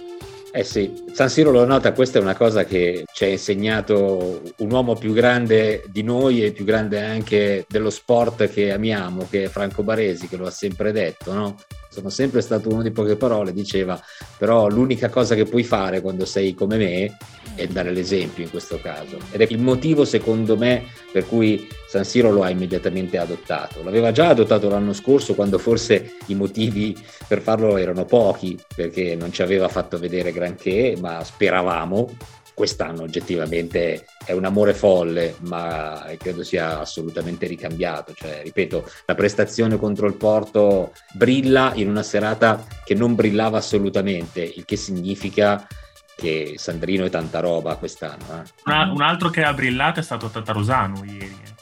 eh 0.57 0.63
sì, 0.63 1.03
San 1.13 1.29
Siro 1.29 1.51
lo 1.51 1.65
nota, 1.65 1.93
questa 1.93 2.21
è 2.21 2.23
una 2.23 2.37
cosa 2.37 2.63
che 2.65 3.07
ci 3.13 3.25
ha 3.25 3.27
insegnato 3.27 4.41
un 4.59 4.71
uomo 4.71 4.95
più 4.95 5.13
grande 5.13 5.83
di 5.89 6.05
noi 6.05 6.45
e 6.45 6.53
più 6.53 6.65
grande 6.65 7.03
anche 7.03 7.67
dello 7.69 7.91
sport 7.91 8.49
che 8.49 8.71
amiamo, 8.71 9.27
che 9.29 9.43
è 9.43 9.49
Franco 9.49 9.83
Baresi, 9.83 10.29
che 10.29 10.37
lo 10.37 10.47
ha 10.47 10.53
sempre 10.53 10.93
detto, 10.93 11.33
no? 11.33 11.57
Sono 11.95 12.11
sempre 12.11 12.41
stato 12.41 12.71
uno 12.71 12.83
di 12.83 12.91
poche 12.91 13.15
parole, 13.15 13.53
diceva, 13.53 14.03
però 14.37 14.67
l'unica 14.69 15.09
cosa 15.11 15.37
che 15.37 15.45
puoi 15.45 15.63
fare 15.63 16.01
quando 16.01 16.25
sei 16.25 16.53
come 16.53 16.77
me 16.77 17.17
è 17.55 17.69
dare 17.69 17.93
l'esempio 17.93 18.43
in 18.43 18.51
questo 18.51 18.81
caso. 18.81 19.17
Ed 19.31 19.41
è 19.41 19.47
il 19.49 19.61
motivo, 19.61 20.05
secondo 20.05 20.57
me, 20.57 20.83
per 21.13 21.25
cui 21.25 21.69
San 21.87 22.05
Siro 22.05 22.33
lo 22.33 22.43
ha 22.43 22.51
immediatamente 22.51 23.17
adottato. 23.17 23.85
L'aveva 23.85 24.11
già 24.11 24.31
adottato 24.31 24.69
l'anno 24.69 24.93
scorso 24.93 25.37
quando 25.37 25.59
forse 25.59 26.15
i 26.27 26.35
motivi 26.35 27.01
per 27.29 27.41
farlo 27.41 27.77
erano 27.77 28.05
pochi, 28.07 28.59
perché 28.75 29.15
non 29.15 29.33
ci 29.33 29.43
aveva 29.43 29.69
fatto 29.69 29.97
vedere 29.97 30.33
granché, 30.33 30.97
ma 31.01 31.23
speravamo. 31.23 32.43
Quest'anno 32.55 33.03
oggettivamente 33.03 34.07
è 34.25 34.33
un 34.33 34.45
amore 34.45 34.75
folle, 34.75 35.35
ma 35.41 36.07
credo 36.19 36.45
sia 36.45 36.79
assolutamente 36.79 37.47
ricambiato. 37.47 38.13
Cioè, 38.15 38.43
ripeto, 38.45 38.89
la 39.07 39.15
prestazione 39.15 39.77
contro 39.77 40.07
il 40.07 40.15
Porto 40.15 40.93
brilla 41.13 41.73
in 41.75 41.89
una 41.89 42.03
serata 42.03 42.65
che 42.85 42.95
non 42.95 43.15
brillava 43.15 43.59
assolutamente, 43.59 44.43
il 44.43 44.65
che 44.65 44.77
significa 44.77 45.67
che 46.15 46.55
Sandrino 46.57 47.05
è 47.05 47.11
tanta 47.11 47.41
roba 47.41 47.77
quest'anno. 47.77 48.43
Eh. 48.45 48.51
Una, 48.67 48.91
un 48.93 49.03
altro 49.03 49.31
che 49.31 49.43
ha 49.43 49.53
brillato 49.53 50.01
è 50.01 50.03
stato 50.03 50.29
Tatarusano 50.29 51.05
ieri. 51.05 51.53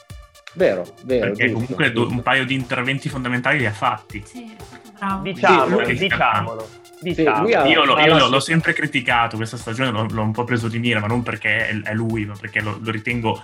Vero, 0.53 0.85
vero. 1.03 1.27
Perché 1.27 1.47
giusto, 1.47 1.53
comunque 1.53 1.91
giusto. 1.91 2.13
un 2.13 2.21
paio 2.21 2.45
di 2.45 2.53
interventi 2.53 3.09
fondamentali 3.09 3.57
li 3.57 3.65
ha 3.65 3.71
fatti. 3.71 4.23
Sì, 4.25 4.55
bravo. 4.97 5.23
Diciamolo, 5.23 5.85
Sì, 5.85 6.82
diciamolo. 7.03 7.47
Sì, 7.47 7.53
ha- 7.53 7.65
Io, 7.67 7.83
l'ho, 7.83 7.95
alla 7.95 8.17
io 8.17 8.27
l'ho 8.27 8.39
sempre 8.39 8.73
criticato 8.73 9.35
questa 9.37 9.57
stagione, 9.57 9.91
l'ho, 9.91 10.07
l'ho 10.09 10.21
un 10.21 10.31
po' 10.31 10.43
preso 10.43 10.67
di 10.67 10.79
mira, 10.79 10.99
ma 10.99 11.07
non 11.07 11.21
perché 11.21 11.69
è, 11.69 11.81
è 11.81 11.93
lui, 11.93 12.25
ma 12.25 12.33
perché 12.39 12.61
lo, 12.61 12.79
lo 12.81 12.91
ritengo 12.91 13.41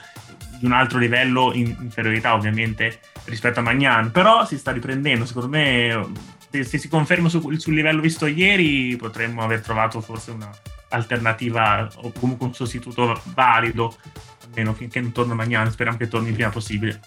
di 0.57 0.65
un 0.65 0.71
altro 0.73 0.97
livello 0.97 1.53
in 1.53 1.75
inferiorità 1.79 2.33
ovviamente 2.33 2.99
rispetto 3.25 3.59
a 3.59 3.63
Magnan. 3.63 4.11
Però 4.11 4.45
si 4.45 4.57
sta 4.57 4.71
riprendendo, 4.71 5.25
secondo 5.25 5.49
me 5.49 6.07
se, 6.49 6.63
se 6.63 6.77
si 6.77 6.87
conferma 6.89 7.29
su- 7.29 7.55
sul 7.57 7.73
livello 7.73 8.01
visto 8.01 8.25
ieri 8.25 8.95
potremmo 8.95 9.41
aver 9.43 9.61
trovato 9.61 10.01
forse 10.01 10.31
un'alternativa 10.31 11.89
o 11.95 12.11
comunque 12.19 12.47
un 12.47 12.53
sostituto 12.53 13.21
valido, 13.33 13.95
almeno 14.45 14.73
finché 14.73 14.99
non 14.99 15.11
torna 15.11 15.33
Magnan, 15.33 15.71
speriamo 15.71 15.97
che 15.97 16.07
torni 16.07 16.29
il 16.29 16.33
prima 16.33 16.49
possibile. 16.49 16.99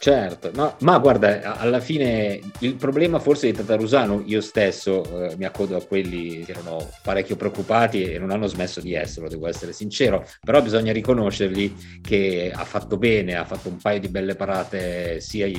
Certo, 0.00 0.52
no, 0.54 0.76
ma 0.82 0.96
guarda, 0.98 1.56
alla 1.58 1.80
fine 1.80 2.40
il 2.60 2.76
problema 2.76 3.18
forse 3.18 3.50
di 3.50 3.52
Tatarusano, 3.52 4.22
io 4.26 4.40
stesso 4.40 5.24
eh, 5.24 5.36
mi 5.36 5.44
accodo 5.44 5.76
a 5.76 5.84
quelli 5.84 6.44
che 6.44 6.52
erano 6.52 6.88
parecchio 7.02 7.34
preoccupati 7.34 8.04
e 8.04 8.18
non 8.20 8.30
hanno 8.30 8.46
smesso 8.46 8.80
di 8.80 8.94
esserlo, 8.94 9.28
devo 9.28 9.48
essere 9.48 9.72
sincero, 9.72 10.24
però 10.40 10.62
bisogna 10.62 10.92
riconoscergli 10.92 12.00
che 12.00 12.52
ha 12.54 12.64
fatto 12.64 12.96
bene, 12.96 13.34
ha 13.34 13.44
fatto 13.44 13.70
un 13.70 13.78
paio 13.78 13.98
di 13.98 14.08
belle 14.08 14.36
parate 14.36 15.20
sia 15.20 15.50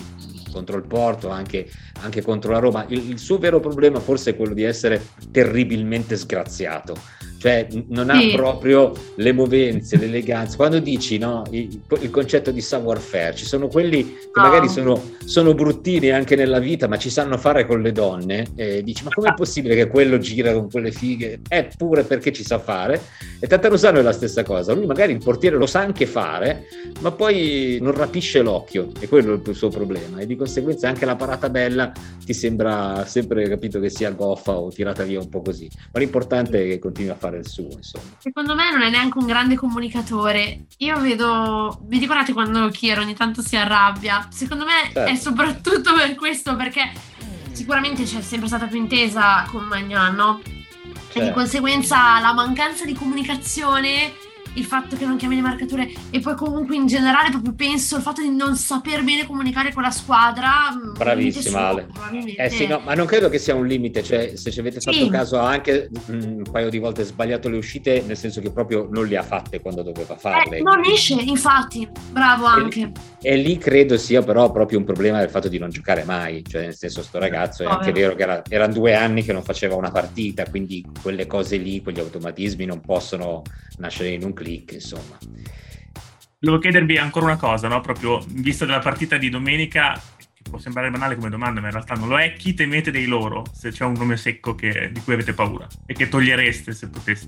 contro 0.53 0.77
il 0.77 0.87
Porto, 0.87 1.27
anche, 1.27 1.69
anche 1.99 2.21
contro 2.21 2.53
la 2.53 2.59
Roma. 2.59 2.85
Il, 2.87 3.09
il 3.09 3.19
suo 3.19 3.39
vero 3.39 3.59
problema 3.59 3.99
forse 3.99 4.31
è 4.31 4.35
quello 4.37 4.53
di 4.53 4.63
essere 4.63 5.05
terribilmente 5.31 6.15
sgraziato. 6.15 6.95
Cioè, 7.39 7.67
non 7.87 8.09
ha 8.09 8.19
Sì. 8.19 8.31
proprio 8.35 8.91
le 9.15 9.31
movenze, 9.31 9.95
l'eleganza. 9.97 10.57
Quando 10.57 10.79
dici 10.79 11.17
no, 11.17 11.43
il, 11.51 11.79
il 12.01 12.09
concetto 12.09 12.51
di 12.51 12.59
savoir-faire, 12.61 13.33
ci 13.33 13.45
sono 13.45 13.67
quelli 13.69 14.03
che 14.03 14.27
No. 14.35 14.41
magari 14.43 14.67
sono, 14.67 15.01
sono 15.25 15.53
bruttini 15.53 16.09
anche 16.09 16.35
nella 16.35 16.59
vita, 16.59 16.87
ma 16.89 16.97
ci 16.97 17.09
sanno 17.09 17.37
fare 17.37 17.65
con 17.65 17.81
le 17.81 17.91
donne. 17.93 18.45
E 18.55 18.83
dici, 18.83 19.03
ma 19.05 19.09
com'è 19.13 19.33
possibile 19.35 19.73
che 19.75 19.87
quello 19.87 20.17
gira 20.17 20.51
con 20.53 20.69
quelle 20.69 20.91
fighe? 20.91 21.39
È 21.47 21.67
pure 21.77 22.03
perché 22.03 22.33
ci 22.33 22.43
sa 22.43 22.59
fare. 22.59 23.01
E 23.39 23.47
Tatarusano 23.47 23.99
è 23.99 24.01
la 24.01 24.11
stessa 24.11 24.43
cosa. 24.43 24.73
Lui 24.73 24.85
magari 24.85 25.13
il 25.13 25.23
portiere 25.23 25.55
lo 25.55 25.65
sa 25.65 25.79
anche 25.79 26.05
fare, 26.05 26.65
ma 26.99 27.11
poi 27.11 27.77
non 27.81 27.93
rapisce 27.93 28.41
l'occhio. 28.41 28.89
E 28.99 29.07
quello 29.07 29.35
è 29.35 29.49
il 29.49 29.55
suo 29.55 29.69
problema. 29.69 30.19
E 30.19 30.25
di 30.25 30.35
conseguenza 30.35 30.89
anche 30.89 31.05
la 31.05 31.15
parata 31.15 31.49
bella 31.49 31.91
ti 32.25 32.33
sembra 32.33 33.05
sempre 33.07 33.47
capito 33.47 33.79
che 33.79 33.89
sia 33.89 34.11
goffa 34.11 34.57
o 34.57 34.69
tirata 34.69 35.03
via 35.03 35.19
un 35.19 35.29
po' 35.29 35.41
così. 35.41 35.69
Ma 35.93 35.99
l'importante 35.99 36.63
è 36.63 36.67
che 36.67 36.79
continui 36.79 37.11
a 37.11 37.15
fare 37.15 37.28
il 37.37 37.47
suo, 37.47 37.69
insomma. 37.71 38.03
Secondo 38.17 38.55
me 38.55 38.71
non 38.71 38.81
è 38.81 38.89
neanche 38.89 39.17
un 39.17 39.25
grande 39.25 39.55
comunicatore. 39.55 40.65
Io 40.77 40.99
vedo, 40.99 41.79
vi 41.83 41.99
ricordate 41.99 42.33
quando 42.33 42.69
Kier 42.69 42.99
ogni 42.99 43.15
tanto 43.15 43.41
si 43.41 43.55
arrabbia? 43.55 44.27
Secondo 44.31 44.65
me 44.65 44.91
Certo. 44.91 45.11
è 45.11 45.15
soprattutto 45.15 45.93
per 45.95 46.15
questo, 46.15 46.55
perché 46.55 46.91
sicuramente 47.51 48.03
c'è 48.03 48.21
sempre 48.21 48.47
stata 48.47 48.67
più 48.67 48.77
intesa 48.77 49.45
con 49.49 49.63
Magnan, 49.65 50.15
no? 50.15 50.41
E 50.43 50.51
di 51.13 51.19
Certo. 51.25 51.33
conseguenza 51.33 52.19
la 52.19 52.33
mancanza 52.33 52.85
di 52.85 52.93
comunicazione, 52.93 54.13
il 54.53 54.65
fatto 54.65 54.95
che 54.95 55.05
non 55.05 55.17
chiami 55.17 55.35
le 55.35 55.41
marcature 55.41 55.91
e 56.09 56.19
poi 56.19 56.35
comunque 56.35 56.75
in 56.75 56.85
generale 56.87 57.29
proprio 57.29 57.53
penso 57.53 57.95
il 57.97 58.01
fatto 58.01 58.21
di 58.21 58.29
non 58.29 58.55
saper 58.55 59.03
bene 59.03 59.25
comunicare 59.25 59.73
con 59.73 59.83
la 59.83 59.91
squadra. 59.91 60.71
mm, 60.73 60.93
Bravissima, 60.97 61.67
Ale. 61.67 61.87
Eh 62.37 62.49
sì, 62.49 62.67
no, 62.67 62.79
ma 62.83 62.93
non 62.93 63.05
credo 63.05 63.29
che 63.29 63.37
sia 63.39 63.55
un 63.55 63.65
limite, 63.67 64.03
cioè 64.03 64.35
se 64.35 64.51
ci 64.51 64.59
avete 64.59 64.79
fatto 64.79 64.97
Sì. 64.97 65.09
caso 65.09 65.39
ha 65.39 65.49
anche 65.49 65.89
mm, 66.11 66.21
un 66.21 66.43
paio 66.51 66.69
di 66.69 66.77
volte 66.79 67.03
sbagliato 67.03 67.49
le 67.49 67.57
uscite, 67.57 68.03
nel 68.05 68.17
senso 68.17 68.41
che 68.41 68.51
proprio 68.51 68.87
non 68.89 69.05
le 69.07 69.17
ha 69.17 69.23
fatte 69.23 69.59
quando 69.61 69.81
doveva 69.81 70.15
farle. 70.15 70.57
Eh, 70.57 70.61
non 70.61 70.81
esce, 70.85 71.13
infatti, 71.13 71.87
bravo 72.11 72.45
anche. 72.45 72.91
E 73.18 73.18
lì 73.21 73.57
credo 73.57 73.97
sia 73.97 74.21
però 74.21 74.51
proprio 74.51 74.77
un 74.77 74.85
problema 74.85 75.19
del 75.19 75.29
fatto 75.29 75.49
di 75.49 75.57
non 75.57 75.69
giocare 75.69 76.03
mai, 76.03 76.43
cioè 76.45 76.63
nel 76.63 76.75
senso 76.75 77.03
sto 77.03 77.19
ragazzo 77.19 77.63
è 77.63 77.67
anche 77.67 77.91
Povero. 77.91 77.93
vero 77.93 78.15
che 78.15 78.23
era- 78.23 78.41
erano 78.47 78.73
due 78.73 78.95
anni 78.95 79.23
che 79.23 79.33
non 79.33 79.43
faceva 79.43 79.75
una 79.75 79.91
partita, 79.91 80.45
quindi 80.45 80.85
quelle 81.01 81.27
cose 81.27 81.57
lì, 81.57 81.81
quegli 81.81 81.99
automatismi 81.99 82.65
non 82.65 82.79
possono 82.81 83.41
nascere 83.77 84.09
in 84.09 84.23
un 84.23 84.33
click, 84.33 84.73
insomma. 84.73 85.17
Volevo 86.41 86.61
chiedervi 86.61 86.97
ancora 86.97 87.25
una 87.25 87.37
cosa, 87.37 87.67
no? 87.67 87.81
proprio 87.81 88.19
in 88.33 88.41
vista 88.41 88.65
della 88.65 88.79
partita 88.79 89.17
di 89.17 89.29
domenica, 89.29 90.01
che 90.41 90.49
può 90.49 90.59
sembrare 90.59 90.89
banale 90.89 91.15
come 91.15 91.29
domanda, 91.29 91.59
ma 91.59 91.67
in 91.67 91.73
realtà 91.73 91.95
non 91.95 92.07
lo 92.07 92.17
è. 92.17 92.31
Chi 92.33 92.53
temete 92.53 92.91
dei 92.91 93.07
loro, 93.07 93.43
se 93.51 93.71
c'è 93.71 93.83
un 93.83 93.93
nome 93.93 94.15
secco 94.15 94.55
che- 94.55 94.89
di 94.91 95.01
cui 95.01 95.13
avete 95.13 95.33
paura 95.33 95.67
e 95.85 95.93
che 95.93 96.07
togliereste 96.07 96.71
se 96.71 96.87
poteste? 96.89 97.27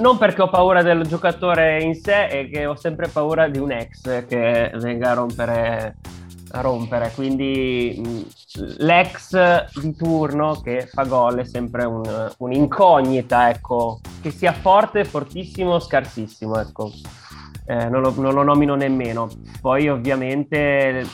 Non 0.00 0.16
perché 0.16 0.40
ho 0.42 0.48
paura 0.48 0.82
del 0.82 1.02
giocatore 1.06 1.82
in 1.82 1.94
sé, 1.94 2.28
è 2.28 2.48
che 2.48 2.64
ho 2.64 2.74
sempre 2.76 3.08
paura 3.08 3.48
di 3.48 3.58
un 3.58 3.70
ex 3.72 4.26
che 4.26 4.70
venga 4.76 5.10
a 5.10 5.14
rompere, 5.14 5.96
a 6.52 6.60
rompere. 6.62 7.12
Quindi 7.14 8.26
l'ex 8.78 9.36
di 9.80 9.94
turno 9.94 10.58
che 10.62 10.86
fa 10.90 11.04
gol 11.04 11.40
è 11.40 11.44
sempre 11.44 11.84
un- 11.84 12.32
un'incognita, 12.38 13.50
ecco, 13.50 14.00
che 14.22 14.30
sia 14.30 14.52
forte, 14.54 15.04
fortissimo, 15.04 15.78
scarsissimo, 15.78 16.58
ecco. 16.58 16.90
Eh, 17.66 17.90
non, 17.90 18.00
lo, 18.00 18.14
non 18.16 18.32
lo 18.32 18.42
nomino 18.42 18.74
nemmeno. 18.74 19.28
Poi 19.60 19.90
ovviamente 19.90 21.04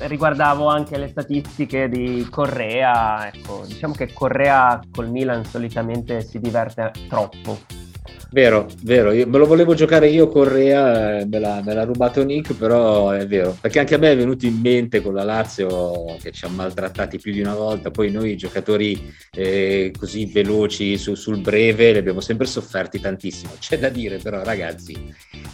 riguardavo 0.00 0.68
anche 0.68 0.96
le 0.96 1.08
statistiche 1.08 1.88
di 1.88 2.26
Correa, 2.30 3.26
ecco, 3.26 3.64
diciamo 3.66 3.94
che 3.94 4.12
Correa 4.12 4.80
col 4.92 5.10
Milan 5.10 5.44
solitamente 5.44 6.22
si 6.22 6.38
diverte 6.38 6.92
troppo. 7.08 7.87
Vero, 8.30 8.68
vero, 8.82 9.10
io, 9.12 9.26
me 9.26 9.38
lo 9.38 9.46
volevo 9.46 9.72
giocare 9.72 10.10
io 10.10 10.28
Correa, 10.28 11.20
eh, 11.20 11.24
me 11.24 11.38
l'ha, 11.38 11.62
me 11.64 11.72
l'ha 11.72 11.84
rubato 11.84 12.22
Nick, 12.22 12.52
però 12.52 13.08
è 13.10 13.26
vero, 13.26 13.56
perché 13.58 13.78
anche 13.78 13.94
a 13.94 13.98
me 13.98 14.12
è 14.12 14.16
venuto 14.16 14.44
in 14.44 14.60
mente 14.60 15.00
con 15.00 15.14
la 15.14 15.22
Lazio 15.24 16.14
che 16.20 16.30
ci 16.30 16.44
ha 16.44 16.48
maltrattati 16.48 17.18
più 17.18 17.32
di 17.32 17.40
una 17.40 17.54
volta, 17.54 17.90
poi 17.90 18.10
noi 18.10 18.36
giocatori 18.36 19.10
eh, 19.32 19.92
così 19.98 20.26
veloci 20.26 20.98
su- 20.98 21.14
sul 21.14 21.38
breve 21.40 21.92
li 21.92 21.98
abbiamo 21.98 22.20
sempre 22.20 22.46
sofferti 22.46 23.00
tantissimo. 23.00 23.52
C'è 23.58 23.78
da 23.78 23.88
dire 23.88 24.18
però 24.18 24.42
ragazzi 24.42 24.94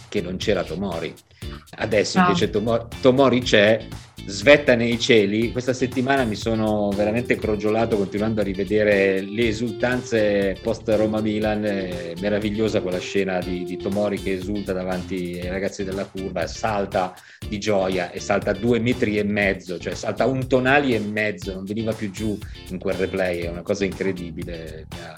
che 0.09 0.19
non 0.19 0.35
c'era 0.35 0.63
Tomori, 0.65 1.13
adesso 1.77 2.19
No. 2.19 2.25
invece 2.27 2.49
Tomo- 2.49 2.87
Tomori 2.99 3.39
c'è, 3.39 3.87
svetta 4.27 4.73
nei 4.75 4.97
cieli, 4.99 5.51
questa 5.51 5.73
settimana 5.73 6.23
mi 6.23 6.35
sono 6.35 6.89
veramente 6.95 7.35
crogiolato 7.35 7.95
continuando 7.95 8.41
a 8.41 8.43
rivedere 8.43 9.21
le 9.21 9.47
esultanze 9.47 10.57
post 10.63 10.89
Roma-Milan, 10.89 11.63
eh, 11.63 12.13
meravigliosa 12.65 12.81
quella 12.81 12.99
scena 12.99 13.39
di, 13.39 13.63
di 13.63 13.77
Tomori 13.77 14.21
che 14.21 14.33
esulta 14.33 14.73
davanti 14.73 15.39
ai 15.41 15.49
ragazzi 15.49 15.83
della 15.83 16.05
curva, 16.05 16.47
salta 16.47 17.13
di 17.47 17.59
gioia 17.59 18.11
e 18.11 18.19
salta 18.19 18.53
due 18.53 18.79
metri 18.79 19.17
e 19.17 19.23
mezzo, 19.23 19.77
cioè 19.77 19.93
salta 19.93 20.25
un 20.25 20.47
tonali 20.47 20.93
e 20.93 20.99
mezzo, 20.99 21.53
non 21.53 21.63
veniva 21.63 21.93
più 21.93 22.11
giù 22.11 22.37
in 22.69 22.79
quel 22.79 22.95
replay, 22.95 23.41
è 23.41 23.49
una 23.49 23.61
cosa 23.61 23.85
incredibile, 23.85 24.87
mi 24.91 24.99
ha, 25.01 25.17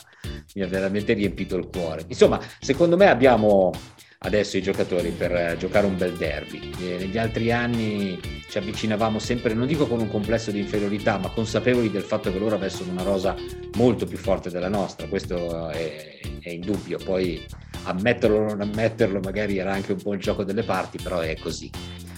mi 0.55 0.61
ha 0.61 0.67
veramente 0.67 1.13
riempito 1.13 1.55
il 1.55 1.67
cuore. 1.67 2.03
Insomma, 2.07 2.39
secondo 2.59 2.97
me 2.97 3.07
abbiamo 3.07 3.71
adesso 4.19 4.57
i 4.57 4.61
giocatori 4.61 5.09
per 5.09 5.31
eh, 5.33 5.55
giocare 5.57 5.85
un 5.85 5.97
bel 5.97 6.13
derby. 6.13 6.71
Eh, 6.79 6.97
negli 6.99 7.17
altri 7.17 7.51
anni 7.51 8.19
ci 8.49 8.57
avvicinavamo 8.57 9.19
sempre, 9.19 9.53
non 9.53 9.67
dico 9.67 9.87
con 9.87 9.99
un 9.99 10.09
complesso 10.09 10.51
di 10.51 10.59
inferiorità, 10.59 11.17
ma 11.17 11.29
consapevoli 11.29 11.91
del 11.91 12.03
fatto 12.03 12.31
che 12.31 12.39
loro 12.39 12.55
avessero 12.55 12.89
una 12.89 13.03
rosa 13.03 13.35
molto 13.75 14.05
più 14.05 14.17
forte 14.17 14.49
della 14.49 14.69
nostra, 14.69 15.07
questo 15.07 15.69
è, 15.69 16.19
è 16.39 16.49
indubbio. 16.49 16.97
Poi 17.03 17.45
ammetterlo 17.83 18.37
o 18.37 18.43
non 18.43 18.61
ammetterlo 18.61 19.19
magari 19.19 19.57
era 19.57 19.73
anche 19.73 19.93
un 19.93 20.01
po' 20.01 20.13
il 20.13 20.19
gioco 20.19 20.43
delle 20.43 20.63
parti, 20.63 20.97
però 21.01 21.19
è 21.19 21.37
così. 21.37 21.69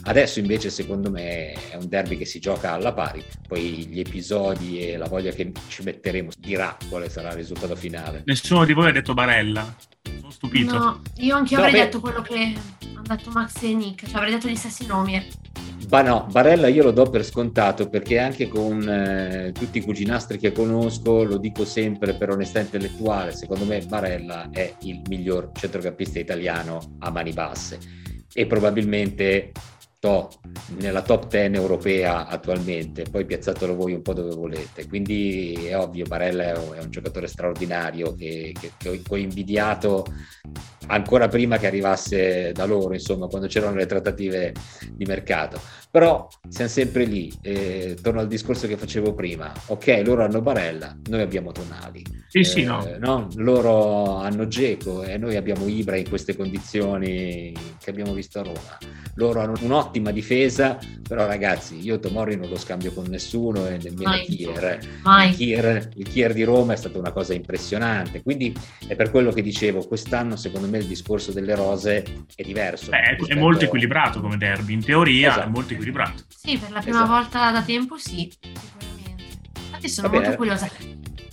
Adesso 0.01 0.39
invece 0.39 0.69
secondo 0.69 1.11
me 1.11 1.51
è 1.69 1.75
un 1.75 1.87
derby 1.87 2.17
che 2.17 2.25
si 2.25 2.39
gioca 2.39 2.71
alla 2.71 2.93
pari, 2.93 3.23
poi 3.47 3.85
gli 3.87 3.99
episodi 3.99 4.79
e 4.89 4.97
la 4.97 5.07
voglia 5.07 5.31
che 5.31 5.51
ci 5.67 5.83
metteremo 5.83 6.31
dirà 6.39 6.75
quale 6.89 7.09
sarà 7.09 7.29
il 7.29 7.35
risultato 7.35 7.75
finale. 7.75 8.23
Nessuno 8.25 8.65
di 8.65 8.73
voi 8.73 8.87
ha 8.87 8.91
detto 8.91 9.13
Barella. 9.13 9.75
Stupito. 10.39 10.77
No, 10.77 11.01
io 11.17 11.35
anche 11.35 11.55
No, 11.55 11.61
avrei 11.63 11.73
beh- 11.79 11.85
detto 11.85 11.99
quello 11.99 12.21
che 12.21 12.33
hanno 12.95 13.01
detto 13.05 13.29
Max 13.31 13.61
e 13.61 13.73
Nick, 13.73 14.05
cioè 14.07 14.15
avrei 14.15 14.31
detto 14.31 14.47
gli 14.47 14.55
stessi 14.55 14.85
nomi. 14.85 15.15
eh. 15.15 15.27
Ma 15.89 16.01
no, 16.01 16.27
Barella 16.31 16.67
io 16.67 16.83
lo 16.83 16.91
do 16.91 17.09
per 17.09 17.25
scontato 17.25 17.89
perché 17.89 18.19
anche 18.19 18.47
con 18.47 18.87
eh, 18.87 19.51
tutti 19.51 19.79
i 19.79 19.81
cuginastri 19.81 20.37
che 20.37 20.51
conosco, 20.53 21.23
lo 21.23 21.37
dico 21.37 21.65
sempre 21.65 22.13
per 22.13 22.29
onestà 22.29 22.59
intellettuale, 22.59 23.33
secondo 23.35 23.65
me 23.65 23.79
Barella 23.81 24.49
è 24.51 24.75
il 24.83 25.01
miglior 25.09 25.49
centrocampista 25.53 26.19
italiano 26.19 26.79
a 26.99 27.09
mani 27.09 27.33
basse 27.33 27.79
e 28.31 28.45
probabilmente 28.45 29.51
to- 29.99 30.29
nella 30.77 31.01
top 31.01 31.27
10 31.27 31.55
europea 31.55 32.27
attualmente, 32.27 33.03
poi 33.03 33.25
piazzatelo 33.25 33.75
voi 33.75 33.93
un 33.93 34.01
po' 34.01 34.13
dove 34.13 34.33
volete. 34.33 34.87
Quindi 34.87 35.53
è 35.67 35.77
ovvio, 35.77 36.05
Barella 36.05 36.43
è 36.43 36.57
un, 36.57 36.73
è 36.75 36.81
un 36.81 36.89
giocatore 36.89 37.27
straordinario 37.27 38.13
che, 38.15 38.53
che- 38.59 38.71
che 38.77 38.89
ho, 38.89 38.91
che 38.93 39.01
ho 39.13 39.17
invidiato 39.17 40.05
ancora 40.87 41.27
prima 41.27 41.57
che 41.57 41.67
arrivasse 41.67 42.51
da 42.51 42.65
loro, 42.65 42.93
insomma, 42.93 43.27
quando 43.27 43.47
c'erano 43.47 43.75
le 43.75 43.85
trattative 43.85 44.53
di 44.91 45.05
mercato. 45.05 45.59
Però 45.91 46.27
siamo 46.47 46.69
sempre 46.69 47.05
lì, 47.05 47.31
eh, 47.41 47.97
torno 48.01 48.19
al 48.19 48.27
discorso 48.27 48.67
che 48.67 48.77
facevo 48.77 49.13
prima. 49.13 49.51
Ok, 49.67 50.01
loro 50.05 50.23
hanno 50.23 50.41
Barella, 50.41 50.95
noi 51.09 51.21
abbiamo 51.21 51.51
Tonali. 51.51 52.03
Sì, 52.27 52.43
sì, 52.43 52.63
no. 52.63 52.85
Eh, 52.85 52.99
no? 52.99 53.27
Loro 53.35 54.17
hanno 54.17 54.47
Geco 54.47 55.01
e 55.01 55.17
noi 55.17 55.35
abbiamo 55.35 55.67
Ibra 55.67 55.95
in 55.95 56.07
queste 56.07 56.35
condizioni 56.35 57.51
che 57.79 57.89
abbiamo 57.89 58.13
visto 58.13 58.39
a 58.39 58.43
Roma. 58.43 58.77
Loro 59.15 59.41
hanno 59.41 59.55
un'ottima 59.89 60.11
difesa, 60.11 60.77
però 61.07 61.25
ragazzi, 61.25 61.79
io 61.79 61.99
Tomori 61.99 62.35
non 62.35 62.47
lo 62.47 62.57
scambio 62.57 62.93
con 62.93 63.05
nessuno 63.09 63.65
e 63.67 63.77
nemmeno 63.81 64.09
Mai. 64.09 64.25
Kier. 64.25 64.79
Mai. 65.03 65.29
Il 65.31 65.35
Kier. 65.35 65.89
Il 65.95 66.07
Kier 66.07 66.33
di 66.33 66.43
Roma 66.43 66.73
è 66.73 66.75
stata 66.75 66.99
una 66.99 67.11
cosa 67.11 67.33
impressionante, 67.33 68.21
quindi 68.21 68.55
è 68.87 68.95
per 68.95 69.09
quello 69.09 69.31
che 69.31 69.41
dicevo, 69.41 69.85
quest'anno 69.87 70.35
secondo 70.35 70.67
me 70.67 70.77
il 70.77 70.85
discorso 70.85 71.31
delle 71.31 71.55
rose 71.55 72.03
è 72.35 72.43
diverso. 72.43 72.91
Beh, 72.91 72.99
è- 73.01 73.09
è 73.13 73.15
rispetto- 73.17 73.39
molto 73.39 73.65
equilibrato 73.65 74.21
come 74.21 74.37
derby, 74.37 74.73
in 74.73 74.83
teoria 74.83 75.29
Esatto. 75.29 75.47
è 75.47 75.49
molto 75.49 75.73
equilibrato. 75.73 76.23
Sì, 76.27 76.57
per 76.57 76.71
la 76.71 76.81
prima 76.81 76.97
Esatto. 77.03 77.11
volta 77.11 77.51
da 77.51 77.61
tempo 77.63 77.97
sì, 77.97 78.31
sicuramente. 78.31 79.23
Infatti 79.65 79.89
sono 79.89 80.09
molto 80.09 80.35
curiosa. 80.35 80.69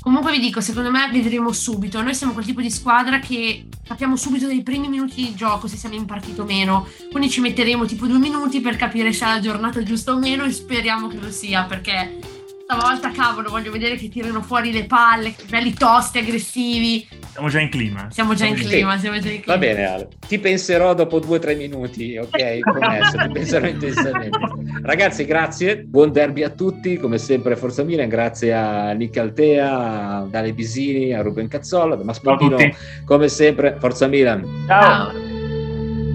Comunque 0.06 0.30
vi 0.30 0.38
dico, 0.38 0.60
secondo 0.60 0.92
me 0.92 1.10
vedremo 1.10 1.50
subito. 1.50 2.00
Noi 2.00 2.14
siamo 2.14 2.32
quel 2.32 2.44
tipo 2.44 2.60
di 2.60 2.70
squadra 2.70 3.18
che 3.18 3.66
capiamo 3.82 4.14
subito 4.14 4.46
dai 4.46 4.62
primi 4.62 4.86
minuti 4.86 5.16
di 5.16 5.34
gioco 5.34 5.66
se 5.66 5.76
siamo 5.76 5.96
in 5.96 6.04
partita 6.04 6.42
o 6.42 6.44
meno. 6.44 6.86
Quindi 7.10 7.28
ci 7.28 7.40
metteremo 7.40 7.84
tipo 7.86 8.06
due 8.06 8.20
minuti 8.20 8.60
per 8.60 8.76
capire 8.76 9.12
se 9.12 9.24
è 9.24 9.28
la 9.28 9.40
giornata 9.40 9.82
giusta 9.82 10.12
o 10.12 10.18
meno 10.20 10.44
e 10.44 10.52
speriamo 10.52 11.08
che 11.08 11.18
lo 11.18 11.32
sia 11.32 11.64
perché 11.64 12.20
stavolta 12.62 13.10
cavolo 13.10 13.50
voglio 13.50 13.72
vedere 13.72 13.96
che 13.96 14.08
tirano 14.08 14.42
fuori 14.42 14.70
le 14.70 14.84
palle, 14.84 15.34
belli 15.48 15.74
tosti, 15.74 16.18
aggressivi. 16.18 17.08
Siamo 17.36 17.50
già 17.50 17.60
in 17.60 17.68
clima. 17.68 18.06
Siamo 18.10 18.32
già 18.32 18.46
in 18.46 18.56
Sì. 18.56 18.64
clima, 18.64 18.96
siamo 18.96 19.18
già 19.18 19.28
in 19.30 19.40
clima. 19.42 19.52
Va 19.52 19.58
bene 19.58 19.84
Ale, 19.84 20.08
ti 20.26 20.38
penserò 20.38 20.94
dopo 20.94 21.18
due 21.18 21.36
o 21.36 21.38
tre 21.38 21.54
minuti, 21.54 22.16
ok? 22.16 22.58
Promesso, 22.60 23.18
ti 23.18 23.28
penserò 23.30 23.66
intensamente. 23.66 24.38
Ragazzi, 24.82 25.26
grazie, 25.26 25.76
buon 25.82 26.12
derby 26.12 26.44
a 26.44 26.48
tutti, 26.48 26.96
come 26.96 27.18
sempre 27.18 27.54
Forza 27.56 27.82
Milan, 27.82 28.08
grazie 28.08 28.54
a 28.54 28.92
Nick 28.92 29.18
Altea, 29.18 29.78
a 29.78 30.26
Dale 30.30 30.54
Bisini, 30.54 31.12
a 31.12 31.20
Ruben 31.20 31.46
Cazzolla, 31.48 31.98
a 32.02 32.36
tutti. 32.36 32.74
come 33.04 33.28
sempre 33.28 33.76
Forza 33.78 34.06
Milan. 34.06 34.64
Ciao. 34.66 34.80
Ciao. 34.82 35.12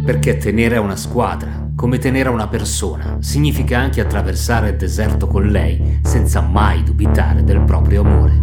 Perché 0.04 0.38
tenere 0.38 0.78
a 0.78 0.82
una 0.82 0.96
squadra, 0.96 1.70
come 1.76 2.00
tenere 2.00 2.30
a 2.30 2.32
una 2.32 2.48
persona, 2.48 3.18
significa 3.20 3.78
anche 3.78 4.02
attraversare 4.02 4.70
il 4.70 4.76
deserto 4.76 5.28
con 5.28 5.46
lei 5.46 6.00
senza 6.02 6.42
mai 6.42 6.82
dubitare 6.82 7.44
del 7.44 7.62
proprio 7.62 8.02
amore. 8.02 8.34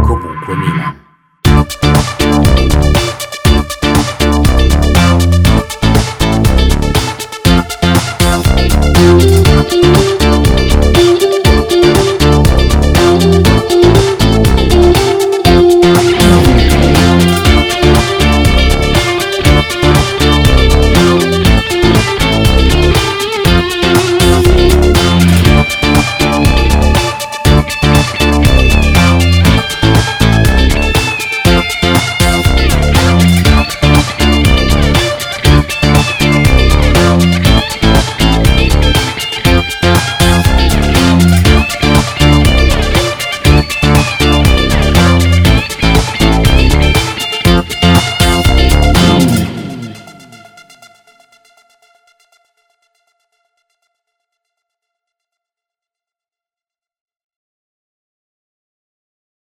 Comunque 0.00 0.56
Milan. 0.56 1.06